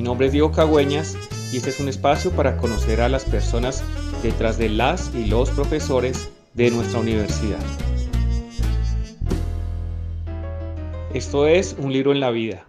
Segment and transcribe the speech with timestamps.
[0.00, 1.14] Mi nombre es Diego Cagüeñas
[1.52, 3.84] y este es un espacio para conocer a las personas
[4.22, 7.60] detrás de las y los profesores de nuestra universidad.
[11.12, 12.66] Esto es Un libro en la vida.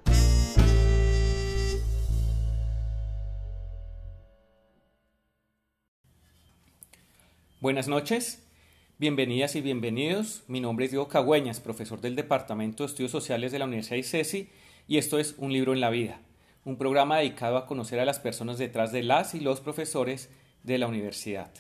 [7.62, 8.46] Buenas noches,
[8.98, 10.44] bienvenidas y bienvenidos.
[10.50, 14.50] Mi nombre es Diego Cagüeñas, profesor del Departamento de Estudios Sociales de la Universidad ICESI
[14.90, 16.20] y esto es Un libro en la vida
[16.64, 20.30] un programa dedicado a conocer a las personas detrás de las y los profesores
[20.64, 21.52] de la universidad.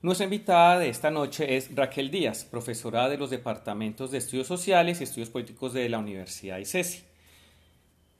[0.00, 5.00] Nuestra invitada de esta noche es Raquel Díaz, profesora de los departamentos de Estudios Sociales
[5.00, 7.02] y Estudios Políticos de la Universidad ICESI.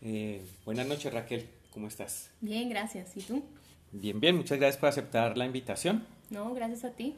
[0.01, 2.31] Eh, buenas noches, Raquel, ¿cómo estás?
[2.41, 3.17] Bien, gracias.
[3.17, 3.45] ¿Y tú?
[3.93, 6.05] Bien, bien, muchas gracias por aceptar la invitación.
[6.31, 7.17] No, gracias a ti.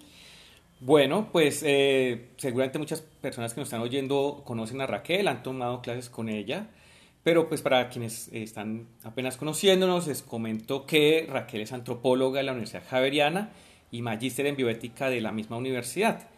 [0.80, 5.82] Bueno, pues eh, seguramente muchas personas que nos están oyendo conocen a Raquel, han tomado
[5.82, 6.68] clases con ella.
[7.22, 12.52] Pero pues para quienes están apenas conociéndonos, les comento que Raquel es antropóloga de la
[12.52, 13.50] Universidad Javeriana
[13.90, 16.28] y magíster en bioética de la misma universidad.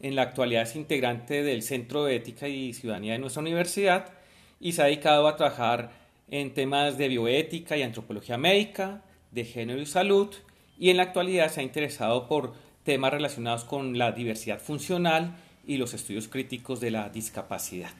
[0.00, 4.12] En la actualidad es integrante del Centro de Ética y Ciudadanía de nuestra universidad
[4.60, 5.90] y se ha dedicado a trabajar
[6.28, 10.34] en temas de bioética y antropología médica, de género y salud,
[10.78, 12.52] y en la actualidad se ha interesado por
[12.84, 17.94] temas relacionados con la diversidad funcional y los estudios críticos de la discapacidad.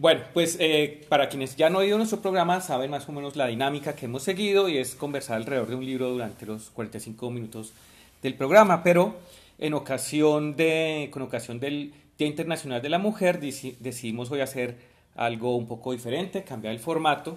[0.00, 3.34] Bueno, pues eh, para quienes ya no han oído nuestro programa saben más o menos
[3.34, 7.32] la dinámica que hemos seguido y es conversar alrededor de un libro durante los 45
[7.32, 7.72] minutos
[8.22, 9.16] del programa, pero
[9.58, 14.76] en ocasión de, con ocasión del Día Internacional de la Mujer decidimos hoy hacer
[15.16, 17.36] algo un poco diferente, cambiar el formato.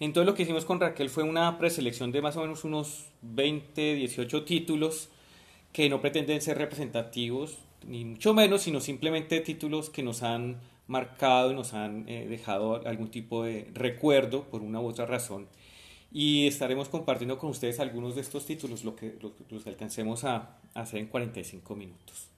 [0.00, 3.94] Entonces lo que hicimos con Raquel fue una preselección de más o menos unos 20,
[3.94, 5.08] 18 títulos
[5.72, 10.56] que no pretenden ser representativos, ni mucho menos, sino simplemente títulos que nos han
[10.92, 15.48] marcado y nos han eh, dejado algún tipo de recuerdo por una u otra razón.
[16.12, 21.00] Y estaremos compartiendo con ustedes algunos de estos títulos, lo que, los alcancemos a, hacer
[21.00, 22.28] en 45 minutos.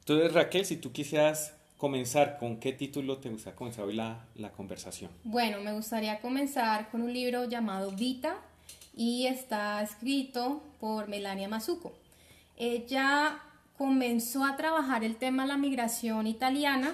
[0.00, 4.50] Entonces, Raquel, si tú quisieras comenzar, ¿con qué título te gustaría comenzar hoy la, la
[4.50, 5.12] conversación?
[5.22, 8.36] Bueno, me gustaría comenzar con un libro llamado Vita
[8.96, 11.92] y está escrito por Melania Mazuco.
[12.56, 13.40] Ella
[13.78, 16.92] comenzó a trabajar el tema de la migración italiana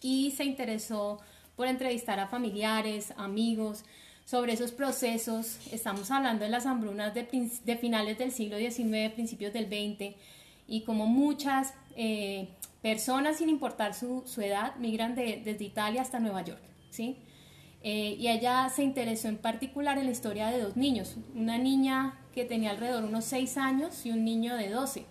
[0.00, 1.20] y se interesó
[1.56, 3.84] por entrevistar a familiares, amigos,
[4.24, 5.58] sobre esos procesos.
[5.72, 10.14] Estamos hablando de las hambrunas de, finales del siglo XIX, principios del XX,
[10.66, 12.48] y como muchas eh,
[12.82, 16.60] personas, sin importar su, edad, migran desde Italia hasta Nueva York.
[16.90, 17.16] ¿sí?
[17.82, 22.18] Eh, y ella se interesó en particular en la historia de dos niños, una niña
[22.34, 25.06] que tenía alrededor de unos 6 años y un niño de 12.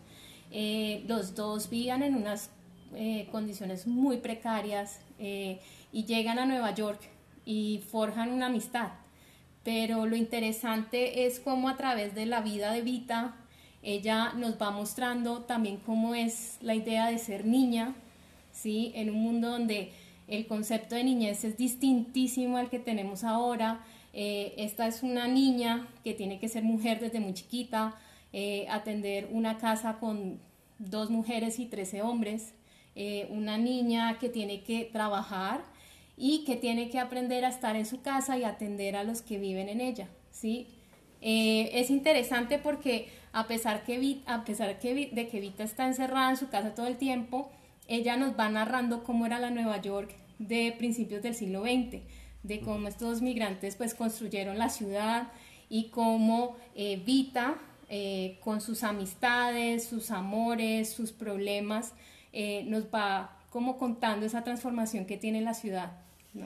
[0.51, 2.51] Eh, los dos vivían en unas
[2.95, 5.59] eh, condiciones muy precarias eh,
[5.91, 7.01] y llegan a Nueva York
[7.45, 8.91] y forjan una amistad.
[9.63, 13.35] Pero lo interesante es cómo a través de la vida de Vita,
[13.83, 17.93] ella nos va mostrando también cómo es la idea de ser niña,
[18.51, 18.91] ¿sí?
[18.95, 19.91] en un mundo donde
[20.27, 23.81] el concepto de niñez es distintísimo al que tenemos ahora.
[24.13, 27.95] Eh, esta es una niña que tiene que ser mujer desde muy chiquita,
[28.69, 30.39] atender una casa con
[30.79, 32.53] dos mujeres y trece hombres,
[32.99, 35.63] eh, una niña que tiene que trabajar
[36.17, 39.37] y que tiene que aprender a estar en su casa y atender a los que
[39.37, 40.65] viven en ella, ¿sí?
[41.21, 46.31] Eh, es interesante porque a pesar, que, a pesar que, de que Vita está encerrada
[46.31, 47.51] en su casa todo el tiempo,
[47.87, 52.01] ella nos va narrando cómo era la Nueva York de principios del siglo XX,
[52.41, 55.27] de cómo estos migrantes pues construyeron la ciudad
[55.69, 57.57] y cómo eh, Vita,
[58.41, 61.93] con sus amistades, sus amores, sus problemas,
[62.39, 65.93] eh, nos va como contando esa transformación que tiene la ciudad,
[66.35, 66.45] ¿no?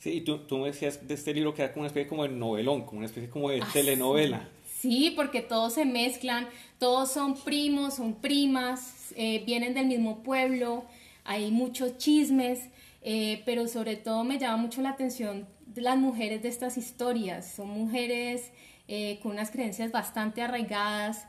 [0.00, 2.24] Sí, y tú, tú me decías de este libro que era como una especie como
[2.24, 4.48] de novelón, como una especie como de ah, telenovela.
[4.80, 5.12] Sí.
[5.14, 6.48] porque todos se mezclan,
[6.80, 10.84] todos son primos, son primas, eh, vienen del mismo pueblo,
[11.22, 12.58] hay muchos chismes,
[13.02, 15.46] eh, pero sobre todo me llama mucho la atención
[15.76, 17.48] las mujeres de estas historias.
[17.54, 18.50] Son mujeres
[19.22, 21.26] con unas creencias bastante arraigadas,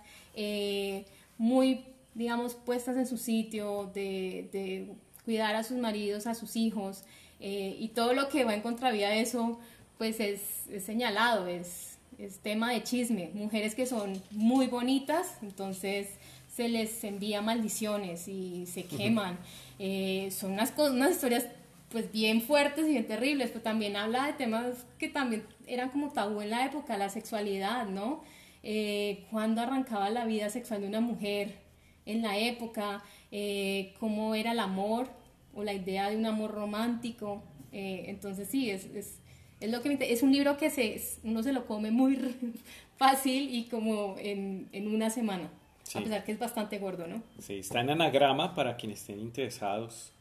[1.38, 1.84] muy
[2.20, 4.90] digamos, puestas en su sitio, de,
[5.24, 7.04] cuidar a sus maridos, a sus hijos,
[7.40, 9.58] eh, y todo lo que va en contravía de eso,
[9.98, 10.42] pues es,
[10.84, 13.32] señalado, es, es, tema de chisme.
[13.34, 16.10] Mujeres que son muy bonitas, entonces
[16.54, 19.40] se les envía maldiciones y se queman.
[19.80, 21.46] Eh, son unas, unas historias
[21.90, 26.12] pues bien fuertes y bien terribles, pero también habla de temas que también eran como
[26.12, 28.24] tabú en la época, la sexualidad, ¿no?
[28.62, 31.69] Eh, cuando arrancaba la vida sexual de una mujer,
[32.12, 35.08] en la época, eh, cómo era el amor
[35.54, 37.44] o la idea de un amor romántico.
[37.72, 39.20] Eh, entonces sí, es, es,
[39.60, 42.18] Es, lo que es un libro que se, uno se lo come muy
[42.98, 45.50] fácil y como en, en una semana.
[45.96, 47.24] A pesar que es bastante gordo, ¿no?
[47.40, 50.12] Sí, está en anagrama para quienes estén interesados.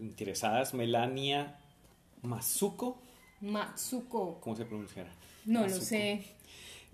[0.00, 1.56] Interesadas, Melania
[2.22, 3.00] Mazuco.
[3.40, 4.40] Mazuco.
[4.40, 5.10] ¿Cómo se pronunciará?
[5.44, 6.22] No lo sé.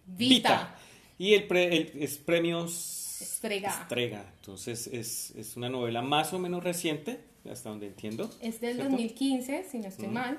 [0.07, 0.75] Vita.
[1.19, 1.47] Y el,
[2.01, 3.69] es premios Estrega.
[3.69, 4.25] Estrega.
[4.41, 7.21] Entonces es, es, una novela más o menos reciente,
[7.51, 8.31] hasta donde entiendo.
[8.41, 10.39] Es del 2015, si no estoy mal.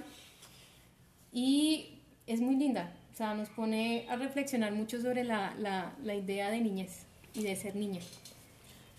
[1.31, 2.93] Y es muy linda.
[3.13, 7.43] O sea, nos pone a reflexionar mucho sobre la, la, la idea de niñez y
[7.43, 8.01] de ser niña.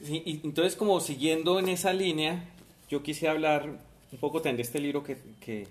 [0.03, 2.45] Sí, y entonces como siguiendo en esa línea,
[2.89, 3.67] yo quise hablar
[4.11, 5.69] un poco también de este libro que, que,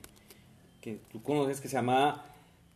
[0.81, 2.25] que tú conoces, que se llama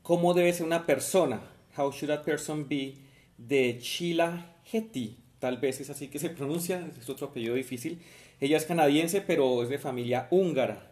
[0.04, 1.42] ¿Cómo debe ser una persona?
[1.78, 3.06] How should a person be?
[3.38, 5.16] de Sheila Hetty.
[5.40, 8.00] Tal vez es así que se pronuncia, es otro apellido difícil.
[8.40, 10.92] Ella es canadiense, pero es de familia húngara.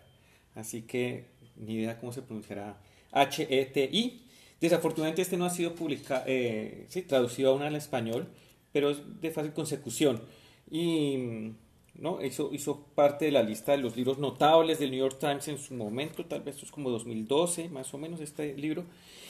[0.56, 1.26] Así que
[1.56, 2.78] ni idea cómo se pronunciará
[3.12, 4.22] H-E-T-I.
[4.62, 8.28] Desafortunadamente este no ha sido publicado, eh, sí, traducido aún al español
[8.74, 10.22] pero es de fácil consecución.
[10.70, 11.54] Y
[11.96, 12.22] ¿no?
[12.26, 15.60] hizo, hizo parte de la lista de los libros notables del New York Times en
[15.60, 18.84] su momento, tal vez esto es como 2012, más o menos, este libro.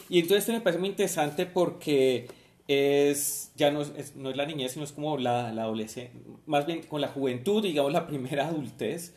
[0.10, 2.28] Y entonces este me parece muy interesante porque
[2.68, 6.66] es, ya no es, no es la niñez, sino es como la, la adolescencia, más
[6.66, 9.14] bien con la juventud, digamos la primera adultez.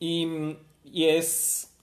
[0.00, 0.26] Y,
[0.84, 1.74] y es,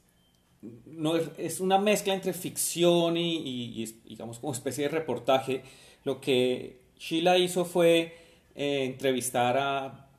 [0.85, 5.63] no, es una mezcla entre ficción y, digamos, como especie de reportaje,
[6.03, 8.15] lo que Sheila hizo fue
[8.55, 10.09] eh, entrevistar a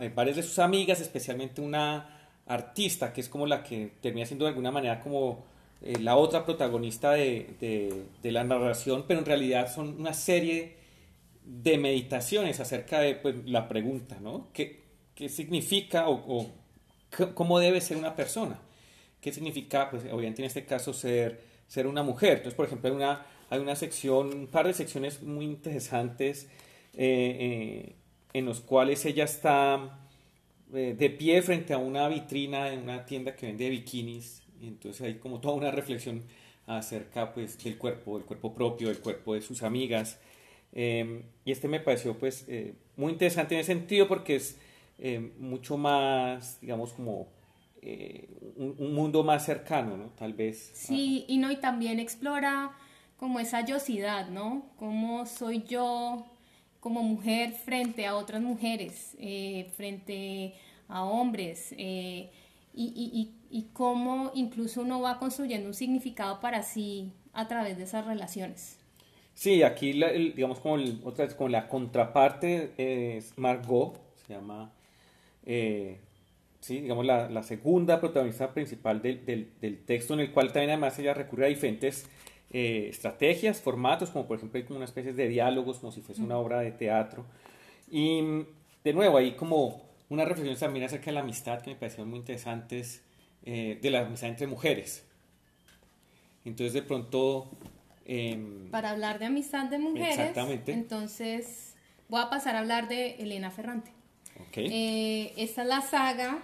[0.00, 4.44] eh, varias de sus amigas, especialmente una artista, que es como la que termina siendo
[4.44, 5.44] de alguna manera como
[5.82, 10.76] eh, la otra protagonista de, la narración, pero en realidad son una serie
[11.44, 14.48] de meditaciones acerca de pues, la pregunta, ¿no?
[14.52, 14.84] ¿Qué,
[15.28, 16.50] significa o,
[17.34, 18.58] cómo debe ser una persona?
[19.20, 22.38] ¿Qué significa, pues obviamente en este caso, ser, ser una mujer?
[22.38, 26.48] Entonces, por ejemplo, hay una hay una sección, un par de secciones muy interesantes
[26.94, 27.96] eh, eh,
[28.32, 30.00] en los cuales ella está
[30.68, 34.42] de pie frente a una vitrina en una tienda que vende bikinis.
[34.62, 36.22] Entonces hay como toda una reflexión
[36.66, 40.18] acerca pues, del cuerpo, del cuerpo propio, del cuerpo de sus amigas.
[40.72, 42.46] y este me pareció pues
[42.96, 44.58] muy interesante en ese sentido porque es
[45.38, 47.28] mucho más, digamos, como
[48.56, 50.06] un, un, mundo más cercano, ¿no?
[50.18, 50.72] Tal vez.
[50.74, 52.76] Sí, y no, y también explora
[53.16, 54.66] como esa yosidad, ¿no?
[54.76, 56.26] Cómo soy yo
[56.86, 60.54] como mujer frente a otras mujeres, eh, frente
[60.88, 62.30] a hombres, eh,
[62.76, 68.06] y, y, cómo incluso uno va construyendo un significado para sí a través de esas
[68.06, 68.78] relaciones.
[69.34, 74.72] Sí, aquí digamos como, otra vez, como la contraparte es Margot, se llama,
[75.44, 76.00] eh,
[76.60, 80.70] sí, digamos la, la, segunda protagonista principal del, del, del, texto, en el cual también
[80.70, 82.08] además ella recurre a diferentes
[82.50, 86.22] eh, estrategias, formatos, como por ejemplo hay como una especie de diálogos, como si fuese
[86.22, 87.24] una obra de teatro.
[87.90, 88.44] Y
[88.84, 92.18] de nuevo, hay como una reflexión también acerca de la amistad que me parecieron muy
[92.18, 93.02] interesantes,
[93.44, 95.04] eh, de la amistad entre mujeres.
[96.44, 97.50] Entonces de pronto...
[98.04, 100.72] Em, Para hablar de amistad de mujeres, exactamente.
[100.72, 101.74] entonces
[102.08, 103.90] voy a pasar a hablar de Elena Ferrante.
[104.48, 104.68] Okay.
[104.70, 106.38] Eh, esta es la saga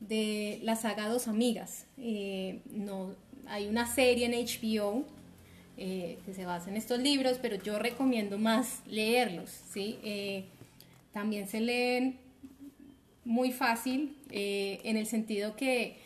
[0.00, 1.86] de la saga Dos Amigas.
[1.96, 3.14] no,
[3.46, 5.04] hay una serie en HBO
[5.76, 9.98] eh, que se basa en estos libros, pero yo recomiendo más leerlos, ¿sí?
[10.04, 10.44] Eh,
[11.12, 12.16] también se leen
[13.24, 15.96] muy fácil, eh, en el sentido que,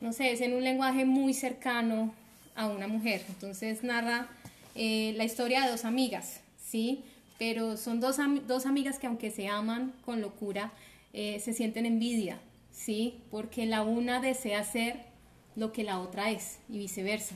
[0.00, 2.14] no sé, es en un lenguaje muy cercano
[2.54, 3.22] a una mujer.
[3.28, 4.28] Entonces narra
[4.74, 7.02] la historia de dos amigas, ¿sí?
[7.38, 8.16] Pero son dos,
[8.46, 10.72] dos amigas que aunque se aman con locura,
[11.12, 12.38] se sienten envidia,
[12.70, 13.20] ¿sí?
[13.30, 14.96] Porque la una desea ser
[15.56, 17.34] lo que la otra es y viceversa.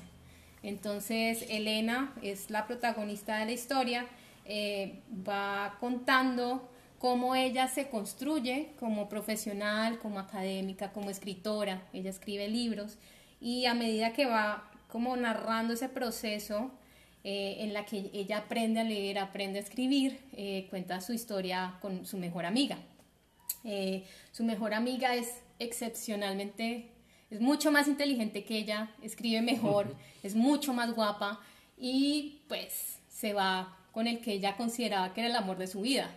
[0.62, 4.06] Entonces Elena es la protagonista de la historia,
[4.46, 6.68] eh, va contando
[6.98, 11.86] cómo ella se construye como profesional, como académica, como escritora.
[11.92, 12.98] Ella escribe libros
[13.40, 16.70] y a medida que va como narrando ese proceso
[17.24, 21.78] eh, en la que ella aprende a leer, aprende a escribir, eh, cuenta su historia
[21.80, 22.78] con su mejor amiga.
[24.32, 26.96] su mejor amiga es excepcionalmente
[27.30, 31.40] es mucho más inteligente que ella, escribe mejor, es mucho más guapa
[31.76, 35.80] y pues se va con el que ella consideraba que era el amor de su
[35.80, 36.08] vida.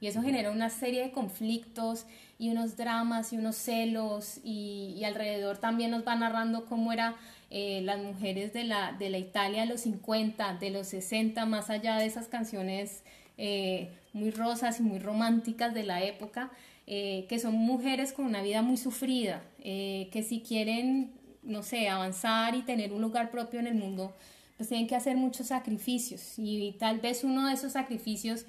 [0.00, 2.06] Y eso genera una serie de conflictos
[2.38, 7.14] y unos dramas y unos celos y, alrededor también nos va narrando cómo eran
[7.50, 11.70] eh, las mujeres de la, de la Italia de los 50, de los 60, más
[11.70, 13.04] allá de esas canciones
[13.38, 16.50] eh, muy rosas y muy románticas de la época.
[16.88, 21.10] Eh, que son mujeres con una vida muy sufrida, que si quieren
[21.42, 24.14] no sé, avanzar y tener un lugar propio en el mundo,
[24.56, 28.46] pues tienen que hacer muchos sacrificios y tal vez uno de esos sacrificios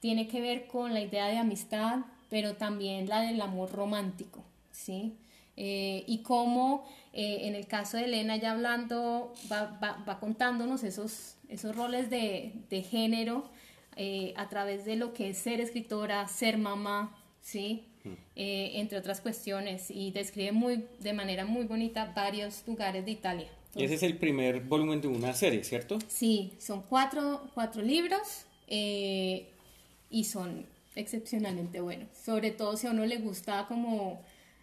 [0.00, 5.14] tiene que ver con la idea de amistad, pero también la del amor romántico, ¿sí?
[5.56, 10.84] Eh, y cómo eh, en el caso de Elena ya hablando, va, va, va contándonos
[10.84, 13.48] esos, esos roles de, de género
[14.36, 17.84] a través de lo que es ser escritora, ser mamá, ¿sí?
[18.34, 23.48] Eh, entre otras cuestiones, y describe muy, de manera muy bonita varios lugares de Italia.
[23.74, 25.98] y ese es el primer volumen de una serie, ¿cierto?
[26.08, 29.50] Sí, son cuatro, cuatro libros eh,
[30.10, 34.20] y son excepcionalmente buenos, sobre todo si a uno le gusta como,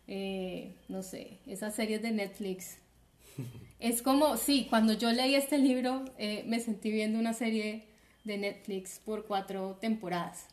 [0.08, 2.78] eh, no sé, esas series de Netflix.
[3.80, 7.84] Es como, sí, cuando yo leí este libro me sentí viendo una serie
[8.24, 10.48] de Netflix por cuatro temporadas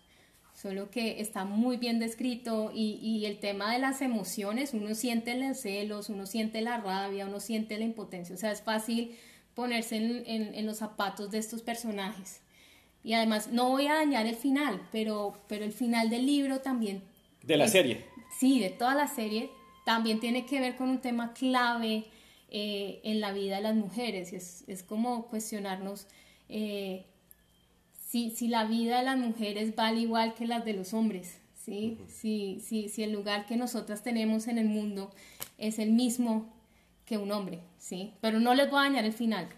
[0.54, 5.36] solo que está muy bien descrito y, y, el tema de las emociones, uno siente
[5.36, 9.16] los celos, uno siente la rabia, uno siente la impotencia, o sea, es fácil
[9.54, 12.40] ponerse en, en, en los zapatos de estos personajes.
[13.04, 17.02] Y además, no voy a dañar el final, pero, pero el final del libro también...
[17.42, 18.06] De la es, serie.
[18.38, 19.50] Sí, de toda la serie,
[19.84, 22.06] también tiene que ver con un tema clave
[22.50, 26.06] eh, en la vida de las mujeres, es, es como cuestionarnos...
[26.48, 27.04] Eh,
[28.14, 31.98] si, si la vida de las mujeres vale igual que las de los hombres, ¿sí?
[32.06, 35.10] si, si, si el lugar que nosotras tenemos en el mundo
[35.58, 36.46] es el mismo
[37.06, 38.12] que un hombre, ¿sí?
[38.20, 39.48] Pero no les voy a dañar el final.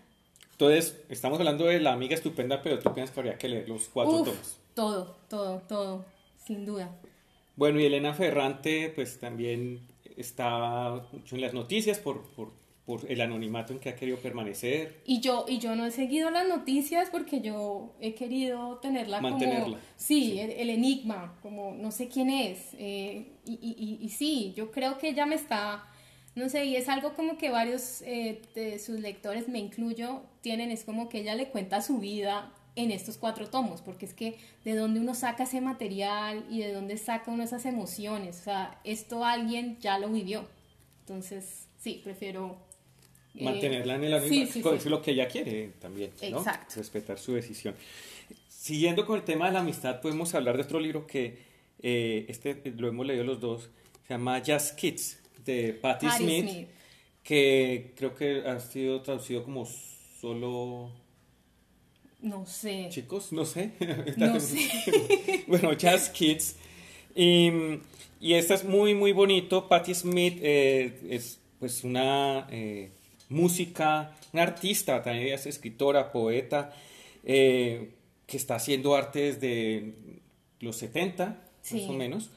[0.59, 3.91] Entonces, estamos hablando de la amiga estupenda, pero tú piensas que habría que leer los
[3.91, 4.59] cuatro Uf, tomos.
[4.73, 6.05] Todo, todo, todo,
[6.47, 6.97] sin duda.
[7.57, 9.87] Bueno, y Elena Ferrante, pues también
[10.17, 12.53] está mucho en las noticias por, por,
[12.87, 15.03] por el anonimato en que ha querido permanecer.
[15.05, 19.65] Y yo, y yo no he seguido las noticias porque yo he querido tenerla Mantenerla.
[19.65, 19.79] como...
[19.97, 20.39] Sí, sí.
[20.39, 22.73] El, el, enigma, como no sé quién es.
[22.79, 25.85] Eh, y, y, y, sí, yo creo que ella me está...
[26.37, 30.71] No sé, y es algo como que varios eh, de sus lectores, me incluyo, tienen,
[30.71, 34.37] es como que ella le cuenta su vida en estos cuatro tomos, porque es que
[34.63, 38.79] de dónde uno saca ese material y de dónde saca uno esas emociones, o sea,
[38.85, 40.47] esto alguien ya lo vivió.
[41.01, 42.59] Entonces, sí, prefiero
[43.33, 44.77] mantenerla en el anonimato, sí, sí, sí.
[44.77, 46.39] es lo que ella quiere también, ¿no?
[46.39, 46.75] Exacto.
[46.77, 47.75] respetar su decisión.
[48.47, 51.39] Siguiendo con el tema de la amistad, podemos hablar de otro libro que
[51.83, 53.71] eh, este lo hemos leído los dos,
[54.07, 56.69] se llama Jazz Kids, de Patti, Patti Smith, Smith,
[57.23, 59.67] que creo que ha sido traducido como
[60.21, 60.91] solo
[62.21, 62.89] no sé.
[62.91, 63.73] chicos, no sé.
[64.17, 65.45] No sé.
[65.47, 66.57] bueno, Jazz Kids.
[67.15, 67.51] Y,
[68.21, 69.69] y esta es muy, muy bonito.
[69.69, 72.47] Patti Smith eh, es pues una...
[72.51, 72.91] Eh,
[73.29, 76.73] música, una artista, también es escritora, poeta,
[77.25, 77.91] eh,
[78.27, 79.95] que está haciendo arte desde
[80.61, 81.81] los 70, Sí.
[81.81, 82.31] más o menos.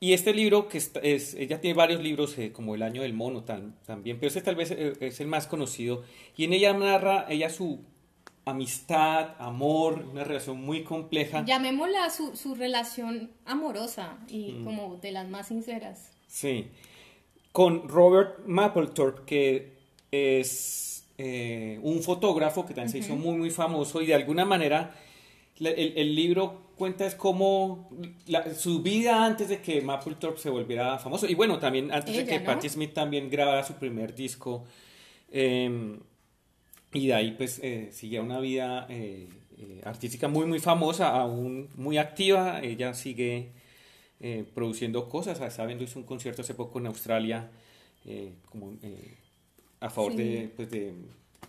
[0.00, 3.14] Y este libro, que está- es, ella tiene varios libros, eh, como El Año del
[3.14, 6.04] Mono tan- también, pero este tal vez eh, es el más conocido.
[6.36, 7.80] Y en ella narra ella su
[8.44, 11.44] amistad, amor, una relación muy compleja.
[11.44, 14.64] Llamémosla su, su relación amorosa y Mm.
[14.64, 16.12] como de las más sinceras.
[16.28, 16.68] Sí.
[17.52, 19.72] Con Robert Mapplethorpe, que
[20.12, 24.94] es eh, un fotógrafo que también se hizo muy, muy famoso y de alguna manera
[25.58, 27.90] el, el libro cuenta es como
[28.26, 32.24] la- su vida antes de que Mapplethorpe se volviera famoso y bueno, también antes de
[32.24, 32.46] que ¿no?
[32.46, 34.64] Patti Smith también grabara su primer disco
[35.30, 35.98] eh,
[36.94, 41.68] y de ahí pues eh, seguía una vida eh, eh, artística muy, muy famosa, aún
[41.74, 43.52] muy activa, ella sigue
[44.20, 45.40] eh, produciendo cosas.
[45.40, 47.50] Está viendo, hizo un concierto hace poco en Australia
[48.06, 48.72] eh, como,
[49.80, 50.18] a favor Sí.
[50.18, 50.94] de, pues, de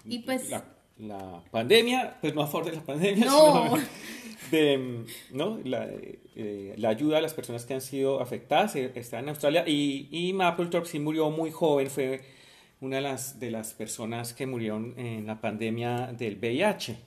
[0.06, 0.66] Y pues- la,
[1.00, 3.64] la pandemia, pues no a favor de la pandemia, No.
[3.78, 3.88] sino
[4.51, 5.60] de ¿no?
[5.63, 5.88] la,
[6.36, 8.75] eh, la ayuda a las personas que han sido afectadas.
[8.75, 12.22] eh, Está en Australia y, y Mapplethorpe sí murió muy joven, fue
[12.81, 16.98] una de las, de las personas que murieron en la pandemia del VIH.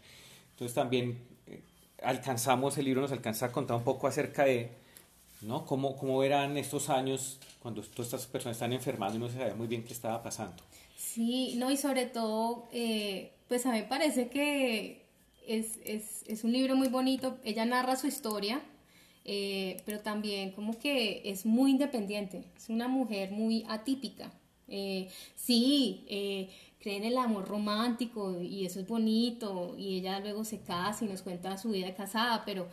[0.52, 1.60] Entonces también eh,
[2.02, 4.70] alcanzamos, el libro nos alcanza a contar un poco acerca de
[5.40, 5.64] ¿no?
[5.64, 9.54] cómo, cómo eran estos años cuando todas estas personas están enfermando y no se sabía
[9.54, 10.62] muy bien qué estaba pasando.
[10.96, 12.68] Sí, no, y sobre todo,
[13.48, 15.01] pues a mí me parece que
[15.46, 17.38] es, es, es un libro muy bonito.
[17.44, 18.62] Ella narra su historia,
[19.24, 22.44] eh, pero también como que es muy independiente.
[22.56, 24.32] Es una mujer muy atípica.
[24.68, 26.48] Eh, sí, eh,
[26.80, 29.74] cree en el amor romántico y eso es bonito.
[29.76, 32.68] Y ella luego se casa y nos cuenta su vida de casada, pero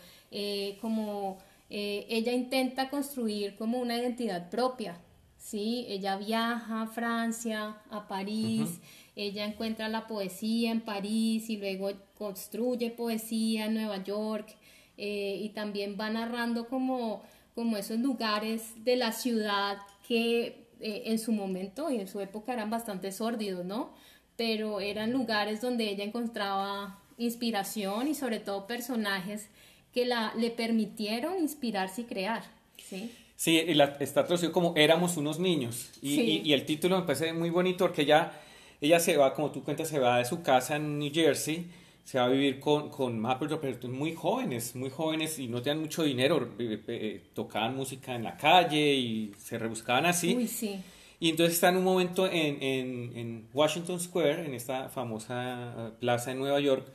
[0.82, 5.00] como ella intenta construir como una identidad propia.
[5.38, 8.80] Sí, ella viaja a Francia, a París,
[9.16, 14.56] ella encuentra la poesía en París y luego construye poesía en Nueva York
[14.98, 17.24] eh, y también va narrando como,
[17.56, 22.54] como esos lugares de la ciudad que eh, en su momento y en su época
[22.54, 23.94] eran bastante sórdidos, ¿no?
[24.36, 29.50] Pero eran lugares donde ella encontraba inspiración y sobre todo personajes
[29.94, 32.44] que la, le permitieron inspirarse y crear,
[32.78, 33.12] ¿sí?
[33.38, 33.58] Sí,
[34.02, 35.92] está traducido como éramos unos niños.
[36.02, 38.34] Y, y, el título me parece muy bonito porque ella,
[38.82, 41.72] ella se va, como tú cuentas, se va de su casa en New Jersey,
[42.10, 46.02] se va a vivir con, con pero muy jóvenes, muy jóvenes y no tenían mucho
[46.02, 50.36] dinero, eh, tocaban música en la calle y se rebuscaban así.
[50.36, 50.80] Uy, sí.
[51.20, 55.92] Y entonces está en un momento en, en, en Washington Square, en esta famosa eh,
[56.00, 56.88] plaza en Nueva York,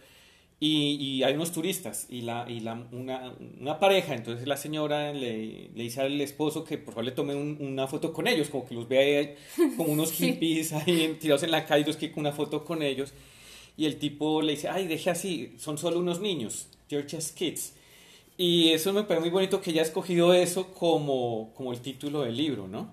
[0.58, 5.68] y, hay unos turistas y, la, y la, una, una, pareja, entonces la señora le,
[5.74, 8.74] le, dice al esposo que por favor le tome una foto con ellos, como que
[8.74, 9.32] los vea
[9.76, 13.14] como unos hippies ahí tirados en la calle, entonces que una foto con ellos.
[13.76, 17.72] Y el tipo le dice, ay, deje así, son solo unos niños, they're just kids.
[18.36, 22.22] Y eso me parece muy bonito que ella ha escogido eso como, como el título
[22.22, 22.88] del libro, ¿no?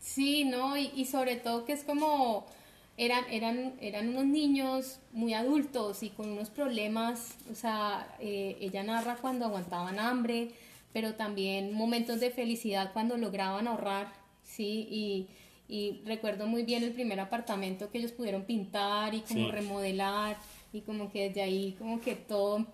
[0.00, 0.76] Sí, ¿no?
[0.76, 2.46] Y, sobre todo que es como
[2.98, 8.82] eran, eran, eran unos niños muy adultos y con unos problemas, o sea, eh, ella
[8.82, 10.50] narra cuando aguantaban hambre,
[10.92, 14.12] pero también momentos de felicidad cuando lograban ahorrar,
[14.44, 14.86] ¿sí?
[14.90, 15.26] Y,
[15.68, 20.36] y recuerdo muy bien el primer apartamento que ellos pudieron pintar y como remodelar
[20.72, 22.66] y como que desde ahí como que todo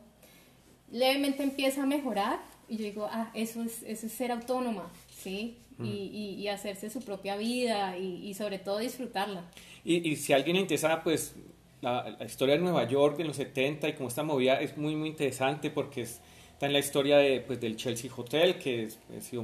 [0.91, 5.59] levemente empieza a mejorar y yo digo, ah, eso es, eso es ser autónoma, ¿sí?
[5.79, 5.85] Mm.
[5.85, 9.45] Y, y, hacerse su propia vida y, y sobre todo disfrutarla.
[9.85, 11.35] Y, si alguien le interesa, pues
[11.81, 15.09] la, historia de Nueva York de los 70 y cómo está movida es muy, muy
[15.09, 16.07] interesante porque
[16.61, 18.87] está en la historia de, pues, del Chelsea Hotel, que
[19.17, 19.43] ha sido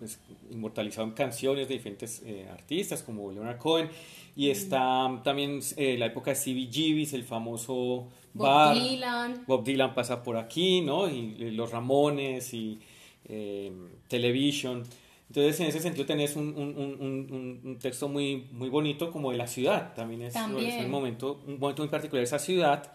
[0.00, 0.18] pues,
[0.50, 3.88] inmortalizado en canciones de diferentes eh, artistas como Leonard Cohen.
[4.34, 8.74] Y está también eh, la época de CBGB's, el famoso Bob bar.
[8.74, 9.44] Dylan.
[9.46, 11.08] Bob Dylan pasa por aquí, ¿no?
[11.08, 12.80] Y, y los Ramones y
[13.26, 13.70] eh,
[14.08, 14.82] Television.
[15.28, 19.46] Entonces, en ese sentido, tenés un, un, un, texto muy, muy bonito como de la
[19.46, 19.94] ciudad.
[19.94, 22.92] También es, un, momento, un momento muy particular esa ciudad.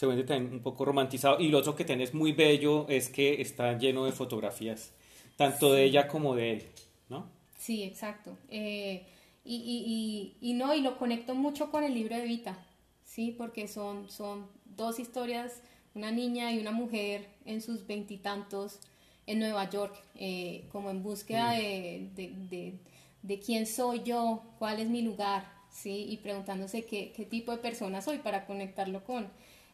[0.00, 1.38] Se vuelve también un poco romantizado.
[1.40, 4.92] Y lo otro que tenés muy bello es que está lleno de fotografías,
[5.36, 6.66] tanto de ella como de él,
[7.10, 7.26] ¿no?
[7.58, 8.34] Sí, exacto.
[8.48, 9.04] Eh,
[9.44, 12.56] y, y, y, y, no, y lo conecto mucho con el libro de Vita,
[13.04, 13.34] ¿sí?
[13.36, 15.60] Porque son, son dos historias,
[15.94, 18.78] una niña y una mujer en sus veintitantos
[19.26, 22.14] en Nueva York, eh, como en búsqueda mm.
[22.14, 22.78] de,
[23.20, 26.06] de, quién soy yo, cuál es mi lugar, ¿sí?
[26.08, 29.28] Y preguntándose qué, qué tipo de persona soy para conectarlo con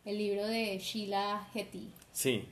[0.06, 1.90] el libro de Sheila Hetty.
[2.12, 2.44] Sí.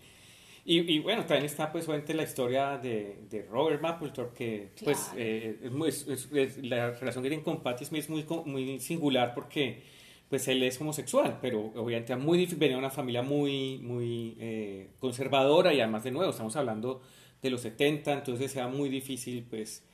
[0.66, 5.58] Y, y, bueno, también está pues la historia de, de Robert Mapplethorpe, que pues eh,
[5.86, 9.82] es, la relación que tiene con Patty Smith es muy, muy singular porque
[10.28, 15.72] pues él es homosexual, pero obviamente muy venía de una familia muy, muy eh, conservadora
[15.74, 17.02] y además de nuevo, estamos hablando
[17.42, 19.84] de los 70, entonces era muy difícil, pues,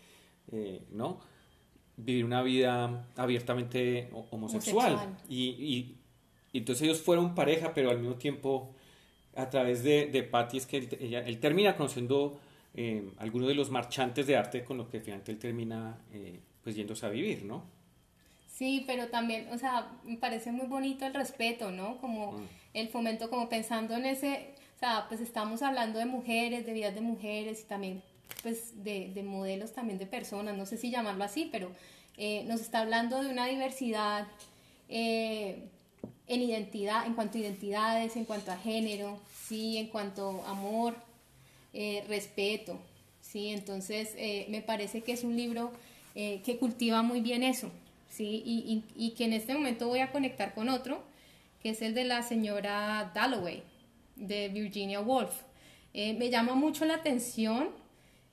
[0.52, 1.20] eh, ¿no?
[1.96, 5.18] Vivir una vida abiertamente homosexual.
[5.28, 5.99] Y, y,
[6.58, 8.74] entonces ellos fueron pareja, pero al mismo tiempo,
[9.36, 12.40] a través de, de Patty, es que él, él termina conociendo
[12.74, 15.98] eh, algunos de los marchantes de arte con los que finalmente él termina,
[16.62, 17.64] pues, yéndose a vivir, ¿no?
[18.46, 21.98] Sí, pero también, o sea, me parece muy bonito el respeto, ¿no?
[21.98, 22.48] Como mm.
[22.74, 26.94] el fomento, como pensando en ese, o sea, pues estamos hablando de mujeres, de vidas
[26.94, 28.02] de mujeres y también,
[28.42, 31.70] pues, de, de modelos también de personas, no sé si llamarlo así, pero
[32.16, 34.28] eh, nos está hablando de una diversidad
[34.88, 35.68] eh,
[36.30, 40.94] en identidad, en cuanto a identidades, en cuanto a género, sí, en cuanto a amor,
[41.74, 42.78] eh, respeto,
[43.20, 44.14] sí, entonces
[44.48, 45.70] me parece que es un libro
[46.14, 47.70] que cultiva muy bien eso,
[48.08, 48.42] ¿sí?
[48.44, 51.02] Y, y, que en este momento voy a conectar con otro,
[51.62, 53.62] que es el de la señora Dalloway,
[54.16, 55.32] de Virginia Woolf.
[55.92, 57.68] Eh, me llama mucho la atención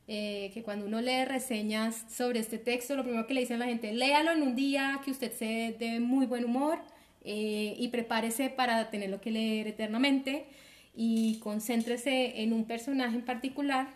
[0.07, 3.65] eh, que cuando uno lee reseñas sobre este texto, lo primero que le dicen a
[3.65, 6.79] la gente, léalo en un día que usted se de muy buen humor
[7.27, 10.47] eh, y prepárese para tenerlo que leer eternamente
[10.95, 13.87] y concéntrese en un personaje en particular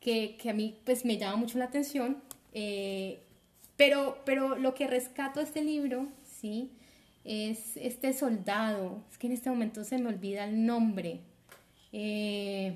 [0.00, 2.22] que, que a mí pues me llama mucho la atención.
[3.80, 6.70] Pero, pero lo que rescato de este libro, ¿sí?
[7.24, 11.20] Es este soldado, es que en este momento se me olvida el nombre.
[11.90, 12.74] Eh,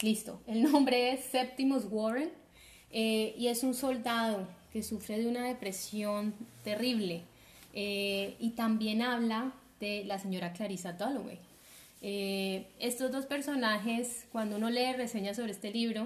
[0.00, 2.32] listo, el nombre es Septimus Warren
[2.90, 6.34] eh, y es un soldado que sufre de una depresión
[6.64, 7.22] terrible
[7.72, 11.38] eh, y también habla de la señora Clarissa Dalloway.
[12.02, 16.04] estos dos personajes, cuando uno lee reseñas sobre este libro,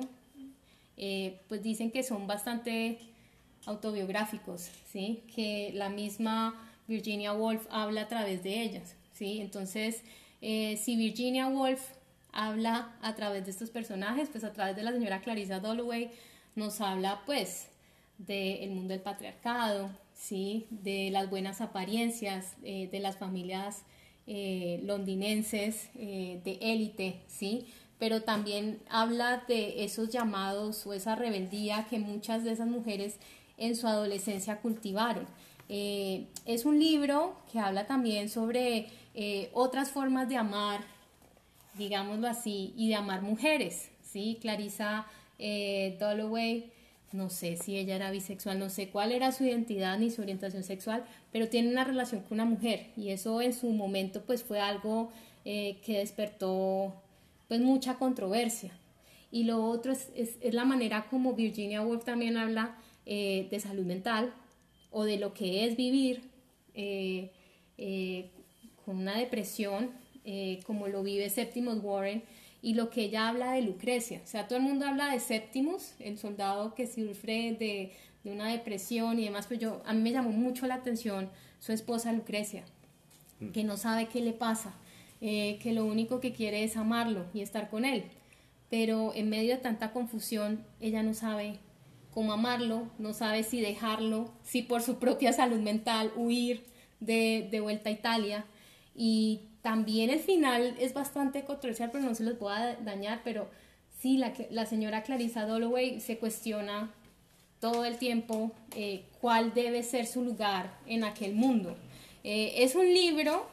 [0.98, 2.98] eh, pues dicen que son bastante
[3.64, 5.22] autobiográficos, ¿sí?
[5.34, 8.96] que la misma Virginia Woolf habla a través de ellas.
[9.14, 9.40] ¿sí?
[9.40, 10.02] Entonces,
[10.42, 11.80] eh, si Virginia Woolf
[12.32, 16.10] habla a través de estos personajes, pues a través de la señora Clarissa Dalloway,
[16.54, 17.68] nos habla pues
[18.18, 20.66] del mundo del patriarcado, ¿sí?
[20.70, 23.82] de las buenas apariencias, eh, de las familias
[24.26, 27.68] eh, londinenses eh, de élite, ¿sí?
[27.98, 33.16] pero también habla de esos llamados o esa rebeldía que muchas de esas mujeres
[33.56, 35.26] en su adolescencia cultivaron.
[35.68, 38.86] es un libro que habla también sobre
[39.52, 40.80] otras formas de amar,
[41.74, 43.90] digámoslo así, y de amar mujeres.
[44.04, 44.38] ¿sí?
[44.40, 45.06] Clarissa
[45.38, 46.70] Dalloway
[47.12, 50.62] no sé si ella era bisexual, no sé cuál era su identidad ni su orientación
[50.62, 54.60] sexual, pero tiene una relación con una mujer y eso en su momento pues fue
[54.60, 55.10] algo
[55.44, 56.94] eh, que despertó
[57.48, 58.72] pues mucha controversia.
[59.30, 64.32] Y lo otro es, la manera como Virginia Woolf también habla eh, de salud mental
[64.90, 66.22] o de lo que es vivir
[66.74, 67.30] eh,
[68.84, 69.90] con una depresión,
[70.66, 72.22] como lo vive Septimus Warren,
[72.60, 74.20] y lo que ella habla de Lucrecia.
[74.24, 77.92] O sea, todo el mundo habla de Septimus, el soldado que sufre de,
[78.24, 81.72] de una depresión y demás, pero yo, a mí me llamó mucho la atención su
[81.72, 82.64] esposa Lucrecia,
[83.40, 83.50] mm.
[83.50, 84.74] que no sabe qué le pasa,
[85.20, 88.04] eh, que lo único que quiere es amarlo y estar con él.
[88.70, 91.58] Pero en medio de tanta confusión, ella no sabe
[92.12, 96.64] cómo amarlo, no sabe si dejarlo, si por su propia salud mental huir
[97.00, 98.44] de, de vuelta a Italia.
[98.94, 103.48] Y también el final es bastante controversial, pero no se los voy a dañar, pero
[104.00, 106.90] sí, la, la señora Clarissa Dalloway se cuestiona
[107.60, 111.76] todo el tiempo eh, cuál debe ser su lugar en aquel mundo.
[112.24, 113.46] Eh, es un libro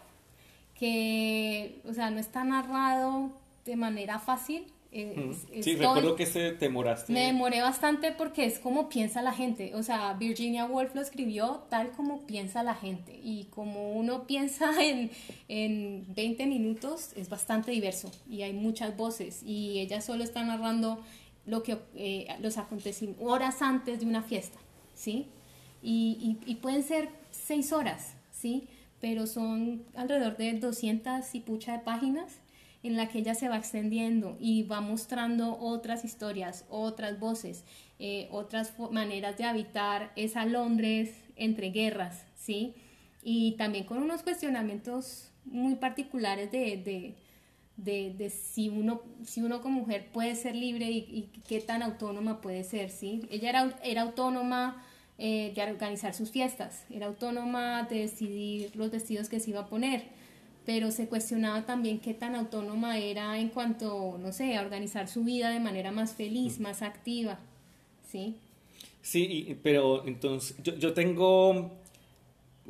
[0.76, 3.32] que, o sea, no está narrado
[3.66, 7.12] de manera fácil, sí, recuerdo que se demoraste.
[7.12, 9.76] Me demoré bastante porque es como piensa la gente.
[9.76, 13.20] O sea, Virginia Woolf lo escribió tal como piensa la gente.
[13.22, 15.12] Y como uno piensa en,
[15.48, 18.12] en 20 minutos, es bastante diverso.
[18.30, 19.42] Y hay muchas voces.
[19.44, 21.00] Y ella solo está narrando
[21.46, 24.60] lo que, eh, los acontecimientos horas antes de una fiesta.
[24.94, 25.28] ¿Sí?
[25.82, 28.16] Y, y, y pueden ser seis horas.
[28.32, 28.68] ¿Sí?
[29.02, 32.40] Pero son alrededor de 200 y pucha de páginas
[32.88, 37.64] en la que ella se va extendiendo y va mostrando otras historias, otras voces,
[38.00, 42.76] eh, otras maneras de habitar esa Londres entre guerras, ¿sí?
[43.24, 47.16] Y también con unos cuestionamientos muy particulares de,
[47.78, 52.64] de, si, uno, si uno como mujer puede ser libre y, qué tan autónoma puede
[52.64, 53.22] ser, ¿sí?
[53.32, 54.84] Ella era, era autónoma
[55.18, 59.68] eh, de organizar sus fiestas, era autónoma de decidir los vestidos que se iba a
[59.68, 60.04] poner,
[60.66, 65.24] pero se cuestionaba también qué tan autónoma era en cuanto, no sé, a organizar su
[65.24, 67.40] vida de manera más feliz, más activa,
[68.10, 68.36] ¿sí?
[69.02, 71.72] Sí, pero entonces yo, yo tengo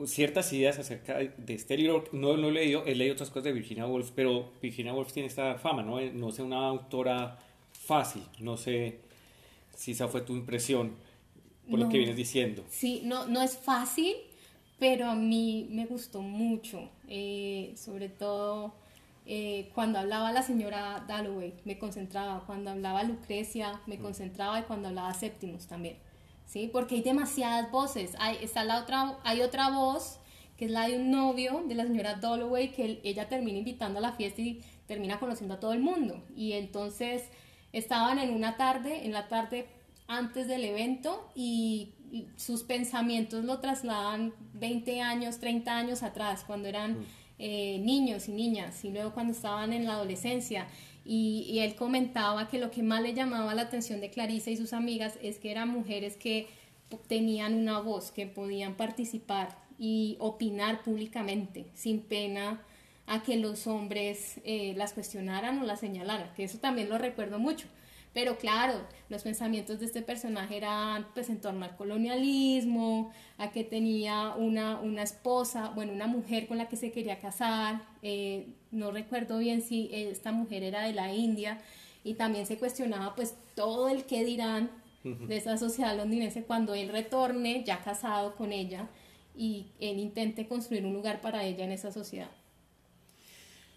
[0.05, 3.53] ciertas ideas acerca de este libro, no lo he leído, he leído otras cosas de
[3.53, 6.01] Virginia Woolf, pero Virginia Woolf tiene esta fama, ¿no?
[6.01, 7.39] No sé, una autora
[7.71, 8.99] fácil, no sé
[9.75, 10.93] si esa fue tu impresión
[11.69, 12.63] por lo que vienes diciendo.
[12.69, 14.15] Sí, no, no es fácil,
[14.79, 18.73] pero a mí me gustó mucho, eh, sobre todo
[19.25, 24.01] eh, cuando hablaba la señora Dalloway, me concentraba, cuando hablaba Lucrecia, me mm.
[24.01, 25.97] concentraba y cuando hablaba Séptimos también,
[26.45, 26.69] ¿sí?
[26.71, 30.19] Porque hay demasiadas voces, hay, está la otra, hay otra voz
[30.57, 34.01] que es la de un novio de la señora Dalloway, que ella termina invitando a
[34.01, 37.23] la fiesta y termina conociendo a todo el mundo, y entonces
[37.73, 39.67] estaban en una tarde, en la tarde
[40.07, 41.94] antes del evento y
[42.35, 47.05] sus pensamientos lo trasladan 20 años, 30 años atrás, cuando eran mm.
[47.39, 50.67] eh, niños y niñas, y luego cuando estaban en la adolescencia.
[51.07, 54.73] Y, él comentaba que lo que más le llamaba la atención de Clarisa y sus
[54.73, 56.47] amigas es que eran mujeres que
[57.07, 62.61] tenían una voz, que podían participar y opinar públicamente, sin pena
[63.05, 67.37] a que los hombres eh, las cuestionaran o las señalaran, que eso también lo recuerdo
[67.37, 67.67] mucho.
[68.15, 68.75] Pero claro,
[69.09, 74.79] los pensamientos de este personaje eran pues en torno al colonialismo, a que tenía una,
[74.79, 79.61] una esposa, bueno, una mujer con la que se quería casar, eh, no recuerdo bien
[79.61, 81.61] si esta mujer era de la India,
[82.05, 84.71] y también se cuestionaba pues todo el que dirán
[85.03, 88.87] de esa sociedad londinense cuando él retorne ya casado con ella
[89.35, 92.31] y él intente construir un lugar para ella en esa sociedad.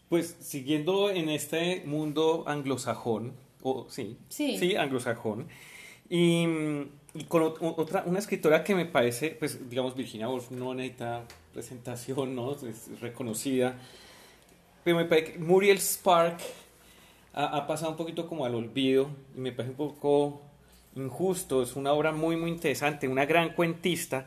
[0.09, 3.47] Pues siguiendo en este mundo anglosajón,
[3.88, 5.49] sí, sí, anglosajón.
[6.09, 6.47] Y,
[7.29, 12.53] con otra, una escritora que me parece, pues digamos, Virginia Woolf no necesita presentación, ¿no?
[12.53, 13.77] Es reconocida.
[14.85, 16.38] Pero me parece que Muriel Spark
[17.35, 20.40] ha, pasado un poquito como al olvido y me parece un poco
[20.97, 21.62] injusto.
[21.62, 24.27] Es una obra muy, muy interesante, una gran cuentista,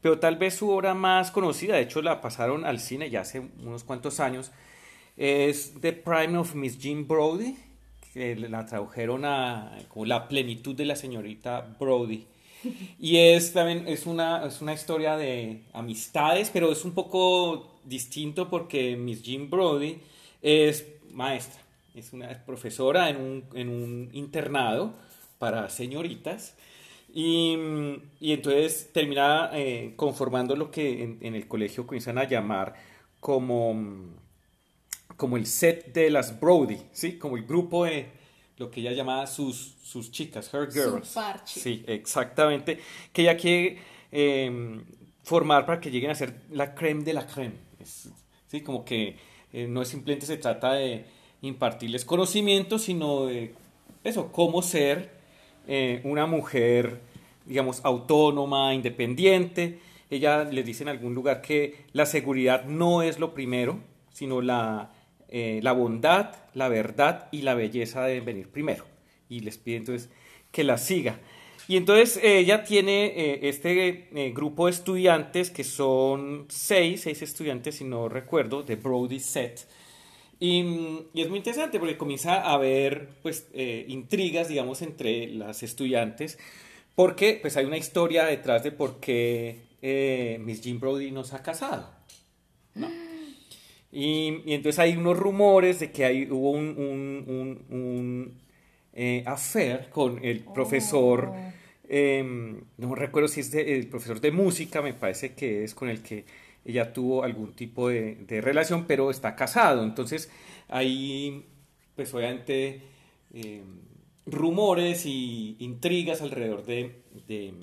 [0.00, 3.40] pero tal vez su obra más conocida, de hecho la pasaron al cine ya hace
[3.62, 4.52] unos cuantos años,
[5.16, 7.56] es The Prime of Miss Jean Brody,
[8.12, 12.26] que la tradujeron a como la plenitud de la señorita Brody.
[13.00, 18.48] Y es también es una, es una historia de amistades, pero es un poco distinto
[18.48, 19.98] porque Miss Jean Brody
[20.40, 21.60] es maestra,
[21.94, 24.94] es una profesora en un, en un internado
[25.38, 26.56] para señoritas.
[27.14, 27.56] Y,
[28.20, 32.74] y entonces termina eh, conformando lo que en, en, el colegio comienzan a llamar
[33.20, 33.74] como,
[35.16, 37.18] como el set de las Brody, ¿sí?
[37.18, 38.06] como el grupo de
[38.56, 41.08] lo que ella llamaba sus, sus chicas, her girls.
[41.08, 41.60] Su parche.
[41.60, 42.78] Sí, exactamente.
[43.12, 43.78] Que ella quiere
[44.10, 44.80] eh,
[45.22, 47.54] formar para que lleguen a ser la creme de la creme.
[47.80, 48.08] Es,
[48.46, 49.16] sí, como que
[49.52, 51.04] eh, no es simplemente se trata de
[51.42, 53.54] impartirles conocimiento, sino de
[54.04, 55.10] eso, cómo ser
[55.66, 57.00] eh, una mujer,
[57.46, 59.80] digamos, autónoma, independiente.
[60.10, 63.80] Ella les dice en algún lugar que la seguridad no es lo primero,
[64.12, 64.90] sino la,
[65.32, 68.84] eh, la bondad, la verdad y la belleza deben venir primero.
[69.28, 70.10] Y les pide entonces
[70.52, 71.18] que la siga.
[71.68, 77.76] Y entonces ella tiene eh, este eh, grupo de estudiantes que son seis, seis estudiantes,
[77.76, 79.66] si no recuerdo, de Brody Set.
[80.40, 80.60] Y,
[81.14, 86.38] es muy interesante porque comienza a haber pues, eh, intrigas, digamos, entre las estudiantes,
[86.96, 89.60] porque pues, hay una historia detrás de por qué
[90.40, 91.90] Miss Jean Brody no se ha casado.
[92.74, 93.01] ¿no?
[93.92, 99.90] Y, y, entonces hay unos rumores de que hay, hubo un, un, un, un affair
[99.90, 101.32] con el profesor.
[101.32, 101.52] Oh.
[101.88, 105.90] Eh, no recuerdo si es de, el profesor de música, me parece que es con
[105.90, 106.24] el que
[106.64, 109.84] ella tuvo algún tipo de, de relación, pero está casado.
[109.84, 110.30] Entonces,
[110.68, 111.44] hay,
[111.94, 112.80] pues obviamente,
[113.34, 113.62] eh,
[114.26, 117.54] rumores y intrigas alrededor de, de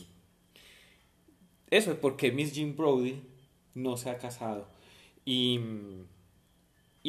[1.69, 3.21] eso, de por qué Miss Jean Brody
[3.73, 4.67] no se ha casado.
[5.25, 5.59] Y,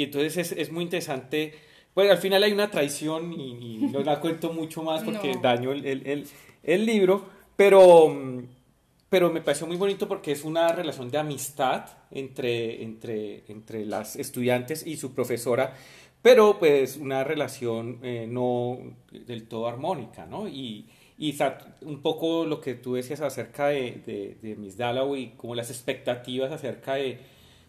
[0.00, 1.52] y entonces es, es, muy interesante.
[1.94, 5.40] Bueno, al final hay una traición y, y no la cuento mucho más porque No.
[5.42, 6.26] daño el, el, el,
[6.62, 8.10] el libro, pero,
[9.10, 14.16] pero me pareció muy bonito porque es una relación de amistad entre, entre, entre las
[14.16, 15.74] estudiantes y su profesora,
[16.22, 18.78] pero pues una relación eh, no
[19.12, 20.48] del todo armónica, ¿no?
[20.48, 20.86] Y,
[21.18, 21.36] y
[21.82, 26.50] un poco lo que tú decías acerca de, de, de Miss Dalloway, como las expectativas
[26.52, 27.18] acerca de,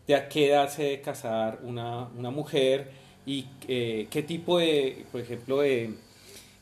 [0.07, 2.91] de a qué edad se debe casar una, una mujer
[3.25, 5.93] y eh, qué tipo de, por ejemplo, de,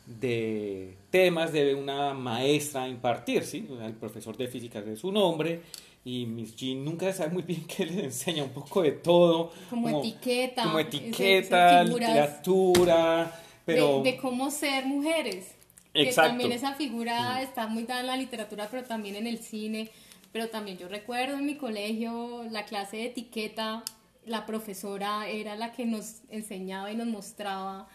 [0.05, 3.67] de temas debe una maestra impartir, ¿sí?
[3.81, 5.61] El profesor de física es un hombre
[6.03, 9.51] y Miss Jean nunca sabe muy bien qué les enseña, un poco de todo.
[9.69, 10.63] Como, como etiqueta.
[10.63, 14.01] Como etiqueta, literatura, pero...
[14.01, 15.55] De, de, cómo ser mujeres.
[15.93, 16.21] Exacto.
[16.21, 17.43] Que también esa figura mm.
[17.43, 19.91] está muy dada en la literatura, pero también en el cine.
[20.31, 23.83] Pero también yo recuerdo en mi colegio la clase de etiqueta,
[24.25, 27.87] la profesora era la que nos enseñaba y nos mostraba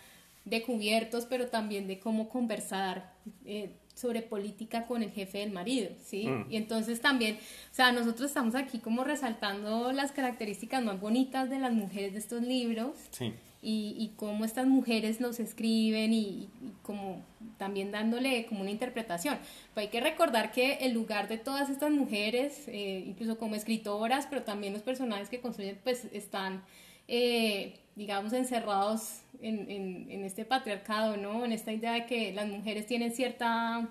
[0.45, 5.91] de cubiertos, pero también de cómo conversar eh, sobre política con el jefe del marido,
[6.05, 6.27] ¿sí?
[6.27, 6.47] Mm.
[6.51, 11.59] Y entonces también, o sea, nosotros estamos aquí como resaltando las características más bonitas de
[11.59, 12.97] las mujeres de estos libros.
[13.11, 13.33] Sí.
[13.67, 17.23] Y, y cómo estas mujeres los escriben y, y, como
[17.57, 19.39] también dándole como una interpretación.
[19.75, 24.27] Pero hay que recordar que el lugar de todas estas mujeres, eh, incluso como escritoras,
[24.27, 26.63] pero también los personajes que construyen, pues están,
[27.09, 31.45] eh, digamos, encerrados en, en, en, este patriarcado, ¿no?
[31.45, 33.89] En esta idea de que las mujeres tienen cierta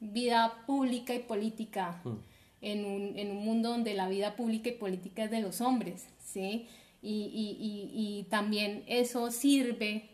[0.00, 2.16] vida pública y política mm.
[2.62, 6.06] en, un, en un mundo donde la vida pública y política es de los hombres,
[6.24, 6.66] ¿sí?
[7.00, 10.10] Y, y, y, y, también eso sirve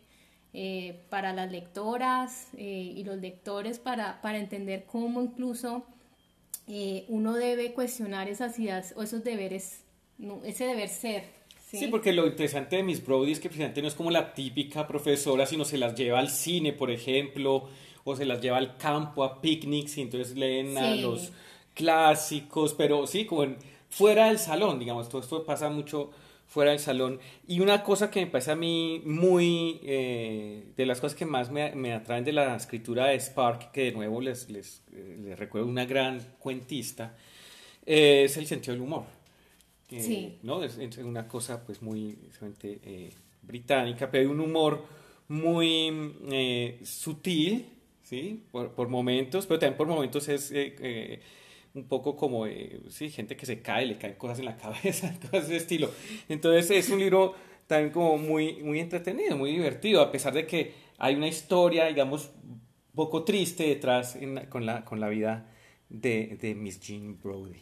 [0.53, 5.83] eh, para las lectoras eh, y los lectores para, para entender cómo incluso
[6.67, 9.81] eh, uno debe cuestionar esas ideas o esos deberes,
[10.17, 11.23] no, ese deber ser.
[11.69, 11.77] ¿sí?
[11.77, 11.87] ¿sí?
[11.87, 15.45] porque lo interesante de Miss Brody es que precisamente no es como la típica profesora,
[15.45, 17.67] sino se las lleva al cine, por ejemplo,
[18.03, 20.77] o se las lleva al campo a picnics y entonces leen sí.
[20.77, 21.31] a los
[21.73, 23.57] clásicos, pero sí, como en,
[23.89, 26.11] fuera del salón, digamos, todo esto pasa mucho
[26.47, 27.19] fuera del salón.
[27.47, 31.51] Y una cosa que me parece a mí muy, eh, de las cosas que más
[31.51, 35.67] me, me, atraen de la escritura de Spark, que de nuevo les, les, les recuerdo
[35.67, 37.15] una gran cuentista,
[37.85, 39.05] eh, es el sentido del humor.
[39.89, 40.39] Eh, sí.
[40.43, 40.63] ¿no?
[40.63, 42.17] Es, es, una cosa pues muy
[42.63, 44.83] eh, británica, pero hay un humor
[45.27, 47.65] muy eh, sutil,
[48.03, 48.43] ¿sí?
[48.51, 50.51] Por, por, momentos, pero también por momentos es
[51.75, 55.13] un poco como, eh, sí, gente que se cae, le caen cosas en la cabeza,
[55.29, 55.91] cosas de estilo.
[56.29, 57.35] Entonces es un libro
[57.67, 62.31] también como muy, muy entretenido, muy divertido, a pesar de que hay una historia, digamos,
[62.95, 65.51] poco triste detrás en, con, la, con la vida
[65.89, 67.59] de, de, Miss Jean Brody.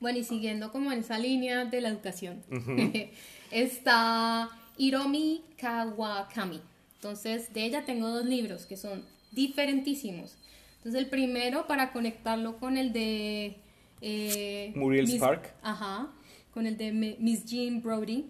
[0.00, 3.10] Bueno, y siguiendo como en esa línea de la educación, uh -huh.
[3.52, 6.60] está Hiromi Kawakami.
[6.96, 10.36] Entonces, de ella tengo dos libros que son diferentísimos.
[10.82, 13.56] Entonces, el primero, para conectarlo con el de...
[14.00, 15.54] Eh, Muriel Spark.
[15.62, 16.08] Ajá,
[16.52, 18.26] con el de Miss Jean Brody,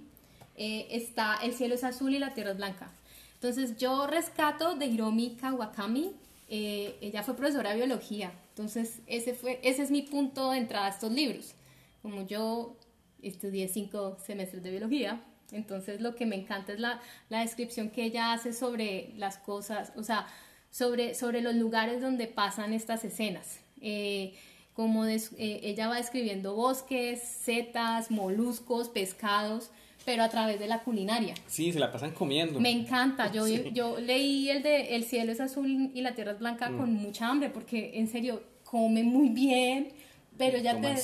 [0.57, 2.93] eh, está El cielo es azul y la tierra es blanca.
[3.35, 6.12] Entonces, yo rescato de Hiromi Kawakami.
[6.51, 8.33] Eh, ella fue profesora de biología.
[8.51, 11.55] Entonces, ese, fue, ese es mi punto de entrada a estos libros.
[12.03, 12.77] Como yo
[13.23, 18.05] estudié cinco semestres de biología, entonces lo que me encanta es la, la, descripción que
[18.05, 20.27] ella hace sobre las cosas, o sea,
[20.72, 23.61] sobre, sobre los lugares donde pasan estas escenas.
[23.80, 24.35] Eh,
[24.74, 29.70] como eh, ella va describiendo bosques, setas, moluscos, pescados,
[30.04, 31.35] pero a través de la culinaria.
[31.46, 32.58] Sí, se la pasan comiendo.
[32.58, 33.30] Me encanta.
[33.30, 36.78] Yo, yo leí el de El cielo es azul y la tierra es blanca mm.
[36.78, 39.92] con mucha hambre, porque en serio, come muy bien
[40.38, 40.96] pero ya te,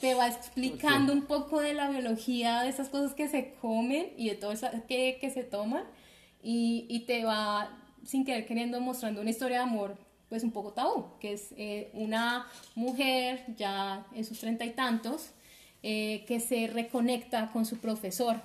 [0.00, 4.28] te, va explicando un poco de la biología, de esas cosas que se comen y
[4.30, 5.84] de todo eso que, que se toman,
[6.42, 9.96] y, y, te va, sin querer queriendo, mostrando una historia de amor,
[10.28, 15.30] pues un poco tabú, que es eh, una mujer ya en sus treinta y tantos,
[15.82, 18.40] eh, que se reconecta con su profesor.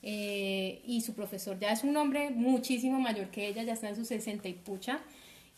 [0.00, 3.96] Eh, y su profesor ya es un hombre muchísimo mayor que ella, ya está en
[3.96, 5.00] sus sesenta y pucha,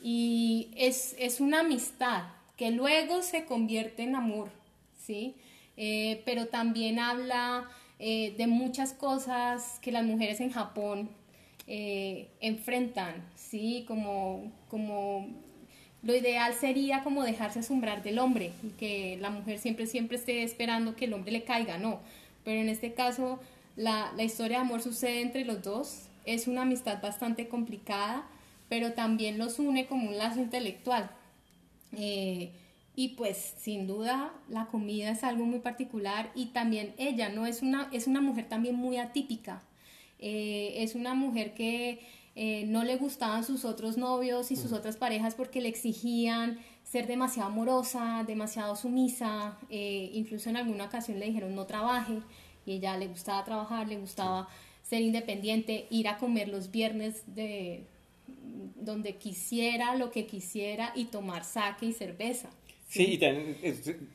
[0.02, 2.24] y es, es una amistad,
[2.56, 4.50] que luego se convierte en amor,
[4.98, 5.34] ¿sí?
[5.76, 11.10] Eh, pero también habla eh, de muchas cosas que las mujeres en Japón
[11.72, 13.84] eh, enfrentan, ¿sí?
[13.86, 15.28] Como, como
[16.02, 20.96] lo ideal sería como dejarse asombrar del hombre, que la mujer siempre, siempre esté esperando
[20.96, 22.00] que el hombre le caiga, no.
[22.44, 23.38] Pero en este caso,
[23.76, 28.26] la, la historia de amor sucede entre los dos, es una amistad bastante complicada,
[28.68, 31.08] pero también los une como un lazo intelectual.
[31.92, 32.50] Eh,
[32.96, 37.62] y pues sin duda la comida es algo muy particular y también ella no es
[37.62, 39.62] una, es una mujer también muy atípica.
[40.20, 42.00] Eh, es una mujer que
[42.36, 47.06] eh, no le gustaban sus otros novios y sus otras parejas porque le exigían ser
[47.06, 52.20] demasiado amorosa, demasiado sumisa, incluso en alguna ocasión le dijeron no trabaje
[52.66, 54.48] y ella le gustaba trabajar, le gustaba
[54.82, 57.86] ser independiente, ir a comer los viernes de,
[58.74, 62.50] donde quisiera, lo que quisiera y tomar sake y cerveza.
[62.90, 63.56] Sí, y también,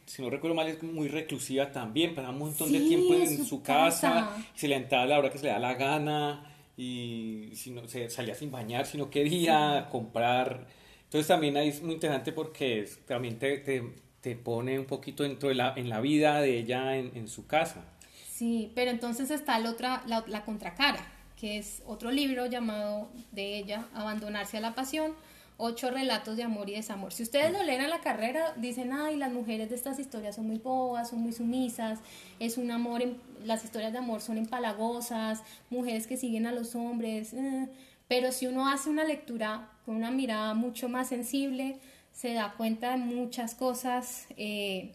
[0.05, 3.63] si no recuerdo mal, es muy reclusiva también, pasa un montón de tiempo en su,
[3.63, 7.71] casa, se le entraba a la hora que se le da la gana y si
[7.71, 10.67] no, se salía sin bañar si no quería comprar.
[11.05, 13.81] Entonces también ahí es muy interesante porque también te, te,
[14.19, 17.47] te, pone un poquito dentro de la, en la vida de ella en, en su
[17.47, 17.85] casa.
[18.29, 23.57] Sí, pero entonces está la otra, la, la contracara que es otro libro llamado de
[23.57, 25.13] ella, Abandonarse a la Pasión,
[25.57, 27.13] ocho relatos de amor y desamor.
[27.13, 30.47] Si ustedes lo leen a la carrera, dicen, ay, las mujeres de estas historias son
[30.47, 31.99] muy bobas, son muy sumisas,
[32.39, 33.01] es un amor,
[33.43, 37.69] las historias de amor son empalagosas, mujeres que siguen a los hombres, eh".
[38.07, 41.79] pero si uno hace una lectura con una mirada mucho más sensible,
[42.11, 44.93] se da cuenta de muchas cosas eh,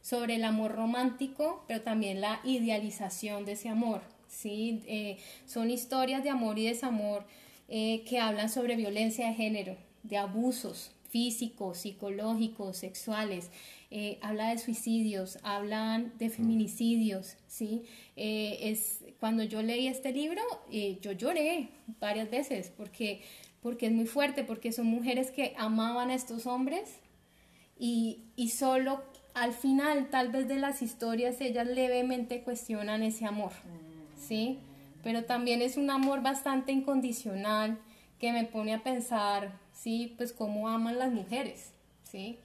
[0.00, 4.02] sobre el amor romántico, pero también la idealización de ese amor.
[4.28, 4.82] ¿sí?
[4.86, 7.24] Eh, son historias de amor y desamor
[7.68, 9.76] eh, que hablan sobre violencia de género,
[10.08, 13.50] de abusos físicos, psicológicos, sexuales,
[13.90, 17.84] eh, habla de suicidios, hablan de feminicidios, ¿sí?
[18.16, 20.42] es, cuando yo leí este libro,
[21.00, 23.22] yo lloré varias veces porque,
[23.62, 27.00] porque es muy fuerte, porque son mujeres que amaban a estos hombres
[27.78, 29.02] y, y solo
[29.34, 33.52] al final, tal vez de las historias, ellas levemente cuestionan ese amor.
[34.18, 34.58] ¿sí?
[35.02, 37.78] Pero también es un amor bastante incondicional
[38.18, 40.14] que me pone a pensar, ¿sí?
[40.16, 41.70] Pues cómo aman las mujeres,
[42.04, 42.38] ¿sí?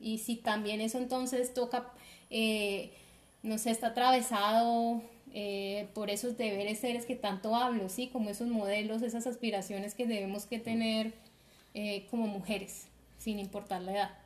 [0.00, 1.92] Y si también eso entonces toca,
[2.30, 2.90] eh,
[3.42, 5.02] no sé, está atravesado
[5.34, 8.08] eh, por esos deberes seres que tanto hablo, ¿sí?
[8.08, 11.12] Como esos modelos, esas aspiraciones que debemos que tener
[11.74, 12.86] eh, como mujeres,
[13.18, 14.18] sin importar la edad.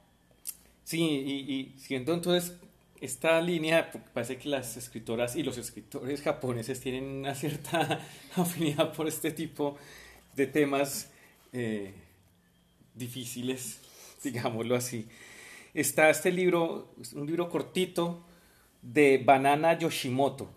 [0.84, 2.54] Sí, y, y siendo entonces
[3.00, 8.00] esta línea, parece que las escritoras y los escritores japoneses tienen una cierta
[8.36, 9.76] afinidad por este tipo
[10.36, 11.10] de temas
[11.52, 11.92] eh,
[12.94, 13.80] difíciles,
[14.22, 15.08] digámoslo así.
[15.74, 18.24] Está este libro, un libro cortito
[18.82, 20.50] de Banana Yoshimoto,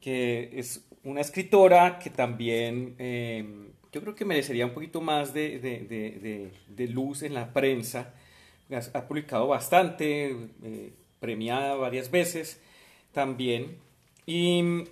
[0.00, 3.44] que es una escritora que también eh,
[3.92, 8.14] yo creo que merecería un poquito más de, de, de, luz en la prensa.
[8.70, 10.36] Ha, publicado bastante.
[10.62, 12.60] Eh, premiada varias veces
[13.12, 13.78] también.
[14.26, 14.84] Y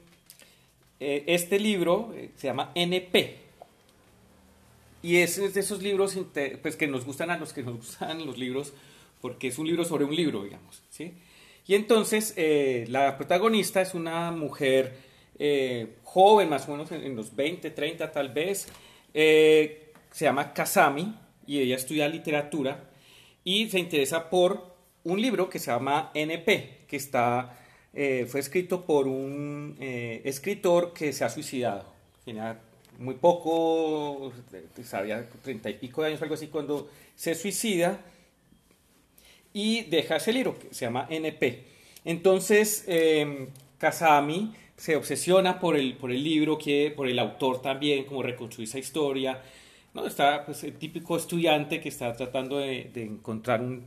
[1.00, 3.43] eh, este libro eh, se llama NP.
[5.04, 6.18] Y es de esos libros
[6.62, 8.72] pues, que nos gustan a los que nos gustan los libros,
[9.20, 10.82] porque es un libro sobre un libro, digamos.
[10.88, 11.12] ¿sí?
[11.66, 14.96] Y entonces eh, la protagonista es una mujer
[15.38, 18.66] eh, joven, más o menos en, los 20, 30 tal vez,
[19.12, 21.14] eh, se llama Kazami
[21.46, 22.88] y ella estudia literatura
[23.44, 27.58] y se interesa por un libro que se llama NP, que está,
[27.92, 31.92] fue escrito por un escritor que se ha suicidado.
[32.98, 34.32] Muy poco,
[34.84, 38.00] sabía treinta y pico de años, algo así, cuando se suicida
[39.52, 41.64] y deja ese libro que se llama NP.
[42.04, 48.04] Entonces, eh, Kazami se obsesiona por el, por el libro, que, por el autor también,
[48.04, 49.40] como reconstruir esa historia.
[49.94, 50.06] ¿no?
[50.06, 53.84] Está pues, el típico estudiante que está tratando de, encontrar un,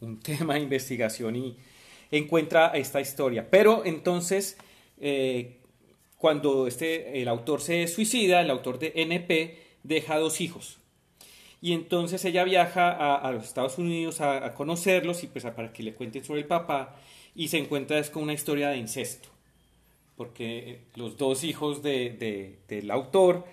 [0.00, 1.56] un, tema de investigación y
[2.10, 3.48] encuentra esta historia.
[3.50, 4.58] Pero entonces,
[5.00, 5.57] eh,
[6.18, 10.78] cuando este, el autor se suicida, el autor de NP deja dos hijos.
[11.60, 15.94] Y entonces ella viaja a, los Estados Unidos a, conocerlos y pues para que le
[15.94, 16.96] cuenten sobre el papá
[17.34, 19.28] y se encuentra es con una historia de incesto
[20.18, 23.46] porque eh, los dos hijos de, del autor,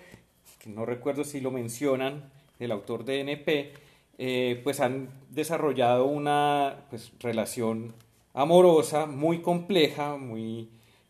[0.58, 3.72] que no recuerdo si lo mencionan, el autor de NP,
[4.18, 7.94] eh, pues han desarrollado una pues, relación
[8.34, 10.68] amorosa muy compleja, muy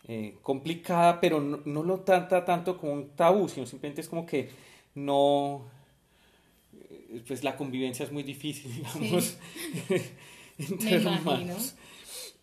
[0.09, 4.51] eh, complicada, pero no, lo trata tanto como un tabú, sino simplemente es como que
[4.95, 5.65] no,
[7.27, 9.37] pues la convivencia es muy difícil, digamos,
[10.59, 11.75] entre hermanos.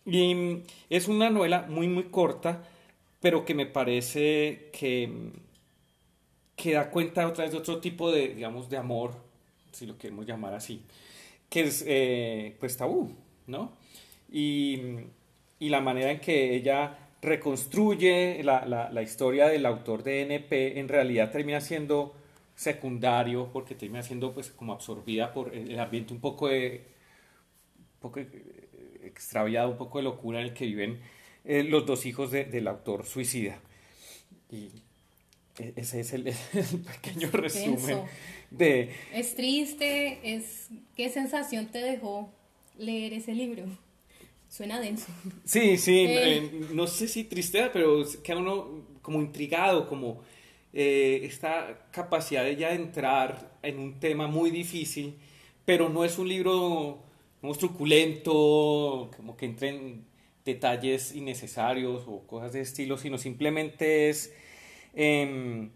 [0.04, 2.62] Y mm, es una novela muy, muy corta,
[3.20, 5.10] pero que me parece que,
[6.56, 9.14] que da cuenta otra vez de otro tipo de, digamos, de amor,
[9.72, 10.82] si lo queremos llamar así,
[11.48, 13.10] que es eh, pues tabú,
[13.46, 13.72] ¿no?
[14.30, 14.80] Y,
[15.58, 20.78] y, la manera en que ella reconstruye la, la, la, historia del autor de NP
[20.78, 22.14] en realidad termina siendo
[22.54, 26.84] secundario porque termina siendo pues como absorbida por el ambiente un poco de
[27.78, 28.20] un poco
[29.02, 31.00] extraviado, un poco de locura en el que viven
[31.44, 33.58] eh, los dos hijos del autor suicida.
[34.50, 34.70] Y
[35.58, 36.24] e, ese es el,
[37.02, 38.02] pequeño resumen
[38.50, 38.90] de...
[39.12, 40.68] Es triste, es...
[40.96, 42.32] ¿Qué sensación te dejó
[42.78, 43.64] leer ese libro?
[44.54, 45.06] Suena denso.
[45.44, 46.36] Sí, sí, eh.
[46.36, 50.22] Eh, no sé si tristeza, pero queda uno como intrigado, como
[50.72, 55.16] esta capacidad de ya entrar en un tema muy difícil,
[55.64, 57.02] pero no es un libro
[57.40, 60.04] como truculento, como que entren
[60.44, 64.32] detalles innecesarios o cosas de estilo, sino simplemente es
[64.94, 65.70] em,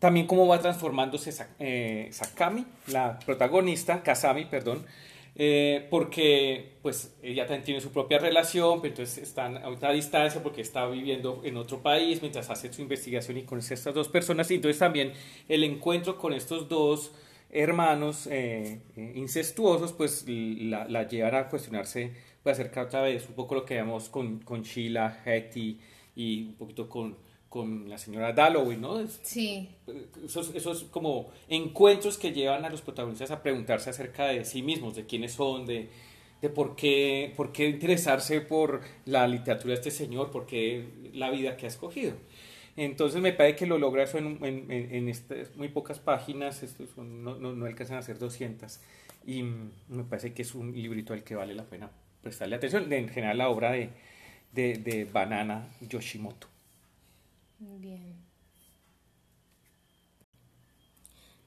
[0.00, 4.84] también cómo va transformándose eh, Sakami, la protagonista, Kasami, perdón,
[5.36, 10.42] eh, porque pues ella también tiene su propia relación, pero entonces están a otra distancia
[10.42, 14.08] porque está viviendo en otro país mientras hace su investigación y conoce a estas dos
[14.08, 15.12] personas, y entonces también
[15.48, 17.12] el encuentro con estos dos
[17.50, 18.80] hermanos eh,
[19.14, 22.12] incestuosos pues la, la llevan a cuestionarse
[22.44, 25.80] voy a acercar otra vez un poco lo que vemos con, con Sheila, Hetty
[26.14, 27.16] y un poquito con,
[27.54, 29.06] con la señora Dalloway, ¿no?
[29.22, 29.68] Sí.
[30.24, 34.96] Esos, esos como encuentros que llevan a los protagonistas a preguntarse acerca de sí mismos,
[34.96, 35.88] de quiénes son, de,
[36.42, 41.30] de por, qué, por qué interesarse por la literatura de este señor, por qué la
[41.30, 42.14] vida que ha escogido.
[42.76, 46.60] Entonces me parece que lo logra eso en, en, en estas muy pocas páginas,
[46.96, 48.80] no, no, no alcanzan a ser 200,
[49.28, 51.88] y me parece que es un librito al que vale la pena
[52.20, 53.90] prestarle atención, en general la obra de,
[54.52, 56.48] de, Banana Yoshimoto.
[57.78, 58.14] Bien.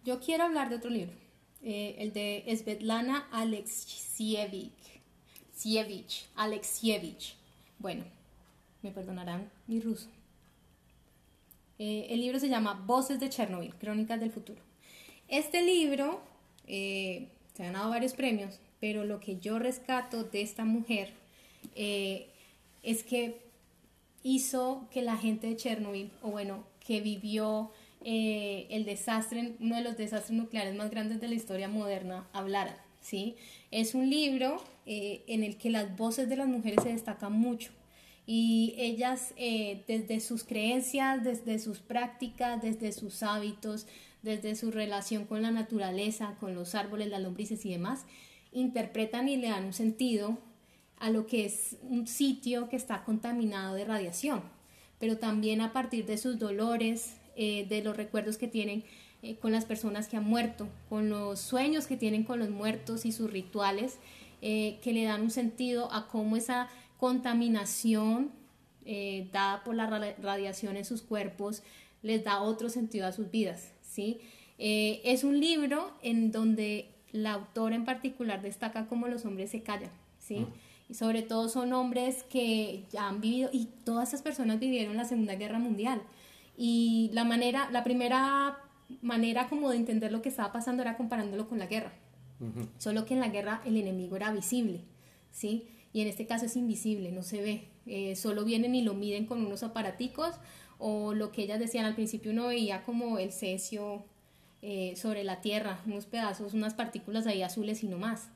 [0.04, 1.14] Yo quiero hablar de otro libro,
[1.62, 4.72] eh, el de Svetlana Alexievich.
[6.36, 7.36] Alexievich.
[7.78, 8.04] Bueno,
[8.82, 10.08] me perdonarán mi ruso.
[11.78, 14.62] Eh, el libro se llama Voces de Chernobyl, Crónicas del Futuro.
[15.28, 16.22] Este libro
[16.66, 21.14] eh, se ha ganado varios premios, pero lo que yo rescato de esta mujer
[21.76, 23.47] es que
[24.28, 27.72] hizo que la gente de Chernobyl, o bueno, que vivió
[28.04, 32.78] eh, el desastre, uno de los desastres nucleares más grandes de la historia moderna, hablara.
[33.00, 33.36] ¿sí?
[33.72, 37.72] Es un libro eh, en el que las voces de las mujeres se destacan mucho
[38.30, 43.88] y ellas desde sus creencias, desde sus prácticas, desde sus hábitos,
[44.22, 48.06] desde su relación con la naturaleza, con los árboles, las lombrices y demás,
[48.52, 50.38] interpretan y le dan un sentido
[51.00, 54.42] a lo que es un sitio que está contaminado de radiación,
[55.00, 58.84] pero también a partir de sus dolores, eh, de los recuerdos que tienen
[59.22, 63.06] eh, con las personas que han muerto, con los sueños que tienen con los muertos
[63.06, 64.00] y sus rituales,
[64.42, 66.70] eh, que le dan un sentido a cómo esa
[67.00, 68.32] contaminación
[69.34, 71.62] dada por la radiación en sus cuerpos
[72.04, 73.74] les da otro sentido a sus vidas.
[73.82, 74.22] ¿sí?
[74.58, 79.92] es un libro en donde la autora en particular destaca cómo los hombres se callan,
[80.20, 80.40] ¿sí?
[80.40, 80.54] Mm.
[80.90, 85.06] Y sobre todo son hombres que ya han vivido, y todas esas personas vivieron la
[85.06, 86.02] Segunda Guerra Mundial.
[86.56, 88.58] Y la manera, la primera
[89.02, 91.92] manera como de entender lo que estaba pasando era comparándolo con la guerra.
[92.78, 94.82] Solo que en la guerra el enemigo era visible,
[95.32, 95.68] ¿sí?
[95.92, 97.68] Y en este caso es invisible, no se ve.
[97.88, 100.36] Eh, solo vienen y lo miden con unos aparaticos
[100.78, 104.04] o lo que ellas decían al principio uno veía como el cesio
[104.62, 108.30] eh, sobre la tierra, unos pedazos, unas partículas ahí azules y no más.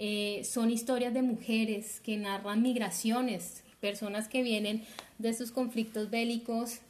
[0.00, 4.84] Eh, son historias de mujeres que narran migraciones, personas que vienen
[5.18, 6.80] de estos conflictos bélicos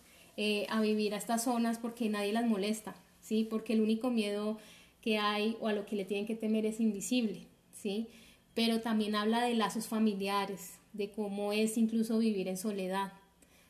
[0.69, 3.45] a vivir a estas zonas porque nadie las molesta, ¿sí?
[3.51, 4.57] Porque el único miedo
[5.01, 8.07] que hay o a lo que le tienen que temer es invisible, ¿sí?
[8.55, 13.13] Pero también habla de lazos familiares, de cómo es incluso vivir en soledad.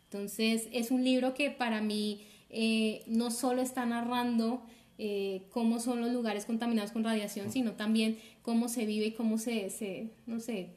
[0.05, 4.63] Entonces, es un libro que para mí eh, no solo está narrando
[4.99, 9.39] eh, cómo son los lugares contaminados con radiación, sino también cómo se vive y cómo
[9.39, 10.71] se, se no sé,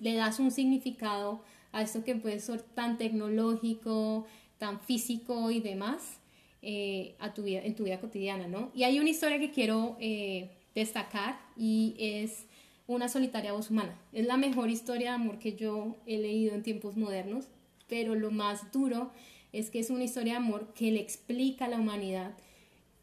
[0.00, 4.26] le das un significado a esto que puede ser tan tecnológico,
[4.58, 6.18] tan físico y demás,
[6.62, 8.70] eh, a tu vida, en tu vida cotidiana, ¿no?
[8.74, 12.46] Y hay una historia que quiero eh, destacar y es
[12.86, 13.96] Una solitaria voz humana.
[14.12, 17.46] Es la mejor historia de amor que yo he leído en tiempos modernos,
[17.86, 19.12] pero lo más duro
[19.52, 22.34] es que es una historia de amor que le explica a la humanidad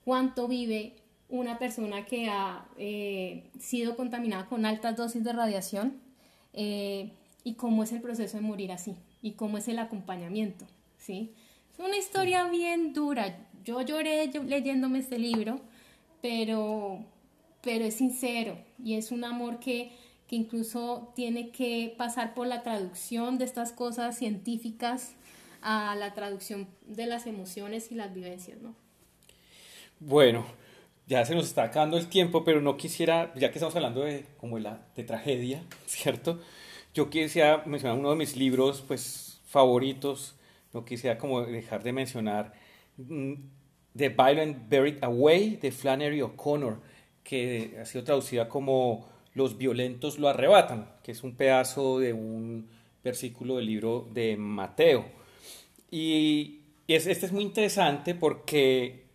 [0.07, 0.93] cuánto vive
[1.27, 5.99] una persona que ha eh, sido contaminada con altas dosis de radiación
[6.53, 10.65] y cómo es el proceso de morir así y cómo es el acompañamiento,
[10.97, 11.33] ¿sí?
[11.73, 13.37] Es una historia bien dura.
[13.65, 15.59] Yo lloré leyéndome este libro,
[16.21, 17.03] pero,
[17.61, 19.91] pero es sincero y es un amor que,
[20.29, 25.15] que incluso tiene que pasar por la traducción de estas cosas científicas
[25.61, 28.86] a la traducción de las emociones y las vivencias, ¿no?
[29.99, 30.45] Bueno,
[31.07, 34.25] ya se nos está acabando el tiempo, pero no quisiera, ya que estamos hablando de
[34.37, 36.39] como la de tragedia, ¿cierto?
[36.93, 40.35] Yo quisiera mencionar uno de mis libros pues favoritos,
[40.73, 42.53] no quisiera como dejar de mencionar
[42.97, 43.33] mm,
[43.95, 46.79] The Violent Buried Away de Flannery O'Connor,
[47.23, 52.69] que ha sido traducida como Los violentos lo arrebatan, que es un pedazo de un
[53.03, 55.05] versículo del libro de Mateo.
[55.91, 59.06] Y, este es muy interesante porque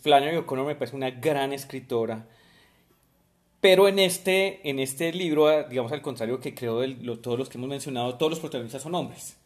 [0.00, 2.26] Flannery O'Connor me parece una gran escritora,
[3.60, 7.58] pero en este, en este libro, digamos al contrario que creo de todos los que
[7.58, 9.36] hemos mencionado, todos los protagonistas son hombres.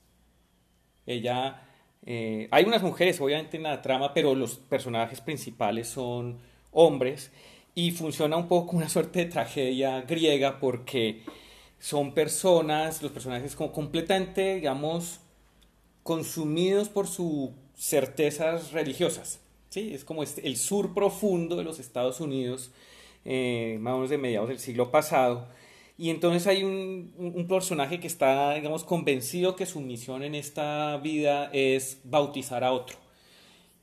[1.06, 1.62] Ella
[2.06, 6.38] eh, hay unas mujeres, obviamente, en la trama, pero los personajes principales son
[6.70, 7.32] hombres
[7.74, 11.22] y funciona un poco como una suerte de tragedia griega porque
[11.78, 15.20] son personas, los personajes como completamente, digamos,
[16.02, 19.40] consumidos por sus certezas religiosas.
[19.68, 19.92] ¿Sí?
[19.94, 22.70] Es como este, el sur profundo de los Estados Unidos,
[23.24, 25.48] eh, más o menos de mediados del siglo pasado,
[25.98, 31.50] y entonces hay un, personaje que está, digamos, convencido que su misión en esta vida
[31.52, 32.96] es bautizar a otro.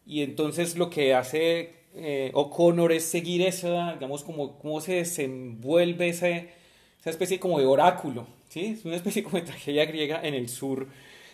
[0.06, 6.10] Y entonces lo que hace eh, O'Connor es seguir esa, digamos, como cómo se desenvuelve
[6.10, 8.78] esa, esa especie como de oráculo, ¿sí?
[8.78, 10.88] Es una especie como de tragedia griega en el sur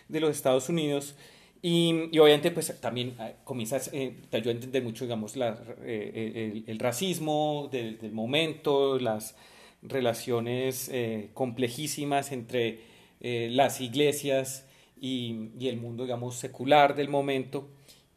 [0.08, 1.14] de los Estados Unidos.
[1.62, 6.78] Y, obviamente pues también eh, comienza, eh, te a entender mucho, digamos, la, eh, el,
[6.78, 9.34] racismo del, momento, las
[9.82, 12.80] relaciones eh, complejísimas entre
[13.20, 14.66] eh, las iglesias
[15.00, 17.68] y, el mundo, digamos, secular del momento.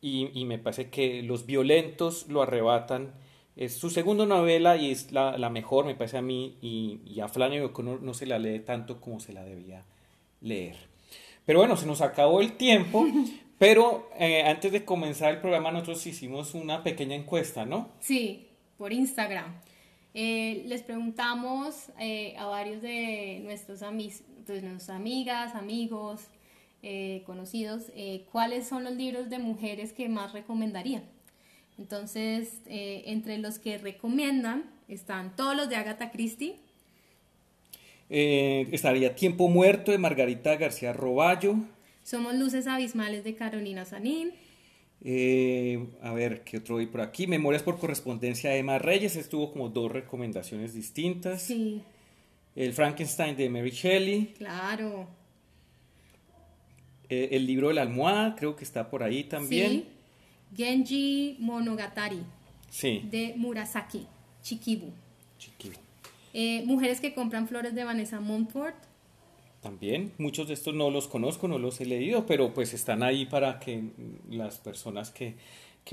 [0.02, 3.14] Y, me parece que Los violentos lo arrebatan.
[3.56, 7.64] Es su segunda novela y es la, mejor, me parece a mí, y, a Flannery
[7.66, 9.86] O'Connor no se la lee tanto como se la debía
[10.42, 10.93] leer.
[11.46, 13.06] Pero bueno, se nos acabó el tiempo,
[13.58, 17.90] pero eh, antes de comenzar el programa nosotros hicimos una pequeña encuesta, ¿no?
[18.00, 19.54] Sí, por Instagram.
[20.14, 26.28] Eh, les preguntamos eh, a varios de nuestros de nuestras amigas, amigos,
[27.26, 27.84] conocidos,
[28.30, 31.06] cuáles son los libros de mujeres que más recomendarían.
[31.78, 36.60] Entonces, entre los que recomiendan están todos los de Agatha Christie.
[38.14, 41.56] Estaría Tiempo Muerto de Margarita García Roballo.
[42.04, 44.32] Somos Luces Abismales de Carolina Sanín.
[45.06, 47.28] Eh, a ver, ¿qué otro hay por aquí?
[47.28, 49.16] Memorias por correspondencia de Emma Reyes.
[49.16, 51.42] Estuvo como dos recomendaciones distintas.
[51.42, 51.82] Sí.
[52.56, 54.34] El Frankenstein de Mary Shelley.
[54.38, 55.08] Claro.
[57.10, 59.72] Eh, el libro de la almohada, creo que está por ahí también.
[59.72, 59.88] Sí.
[60.56, 62.22] Genji Monogatari.
[62.70, 63.02] Sí.
[63.10, 64.08] De Murasaki
[64.42, 64.92] Chikibu.
[65.38, 65.83] Chikibu.
[66.34, 68.76] Eh, Mujeres que compran flores de Vanessa Montfort.
[69.62, 73.26] También, muchos de estos no los conozco, no los he leído, pero pues están ahí
[73.26, 73.92] para que
[74.30, 75.36] las personas que,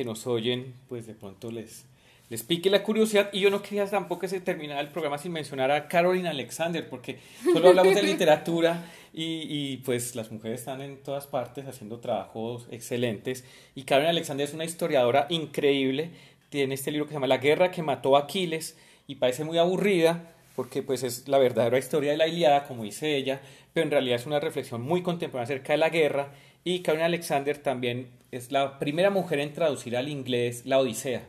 [0.05, 1.85] nos oyen, pues de pronto les,
[2.31, 3.31] les pique la curiosidad.
[3.33, 6.89] Y yo no quería tampoco que se terminara el programa sin mencionar a Caroline Alexander,
[6.89, 12.01] porque solo hablamos de literatura y, y, pues las mujeres están en todas partes haciendo
[12.01, 13.45] trabajos excelentes.
[13.77, 16.11] Y Caroline Alexander es una historiadora increíble.
[16.49, 18.77] Tiene este libro que se llama La guerra que mató a Aquiles
[19.11, 20.23] y parece muy aburrida
[20.55, 23.41] porque pues es la verdadera historia de la Iliada, como dice ella,
[23.73, 26.33] pero en realidad es una reflexión muy contemporánea acerca de la guerra
[26.63, 31.27] y Caroline Alexander también es la primera mujer en traducir al inglés la Odisea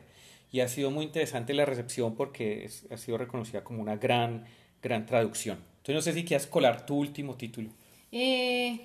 [0.51, 4.45] y ha sido muy interesante la recepción porque ha sido reconocida como una gran,
[4.83, 5.57] gran traducción.
[5.77, 7.71] Entonces no sé si quieres colar tu último título.
[8.11, 8.79] Eh,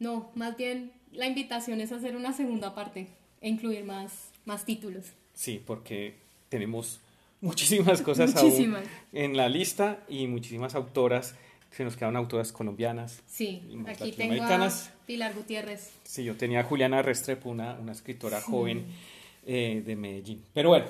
[0.00, 3.06] no, más bien la invitación es hacer una segunda parte
[3.40, 5.04] e incluir más, más títulos.
[5.34, 6.14] Sí, porque
[6.48, 7.00] tenemos
[7.40, 8.84] muchísimas cosas muchísimas.
[9.12, 11.34] en la lista y muchísimas autoras.
[11.70, 13.22] Se nos quedan autoras colombianas.
[13.26, 14.70] Sí, aquí tengo a
[15.06, 15.90] Pilar Gutiérrez.
[16.02, 18.86] Sí, yo tenía a Juliana Restrepo, una, una escritora joven
[19.46, 20.42] eh, de Medellín.
[20.54, 20.86] Pero bueno,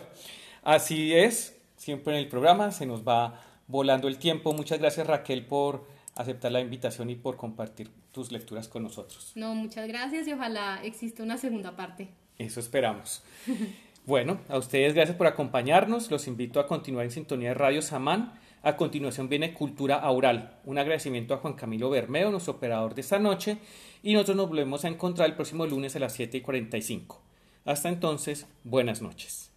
[0.62, 4.52] así es, siempre en el programa se nos va volando el tiempo.
[4.52, 9.32] Muchas gracias Raquel por aceptar la invitación y por compartir tus lecturas con nosotros.
[9.36, 12.08] No, muchas gracias y ojalá exista una segunda parte.
[12.38, 13.22] Eso esperamos.
[14.08, 16.10] Bueno, a ustedes gracias por acompañarnos.
[16.10, 18.40] Los invito a continuar en sintonía de Radio Samán.
[18.62, 20.56] A continuación viene Cultura Aural.
[20.64, 23.58] Un agradecimiento a Juan Camilo Bermeo, nuestro operador de esta noche.
[24.02, 27.20] Y nosotros nos volvemos a encontrar el próximo lunes a las 7 y 45.
[27.66, 29.47] Hasta entonces, buenas noches.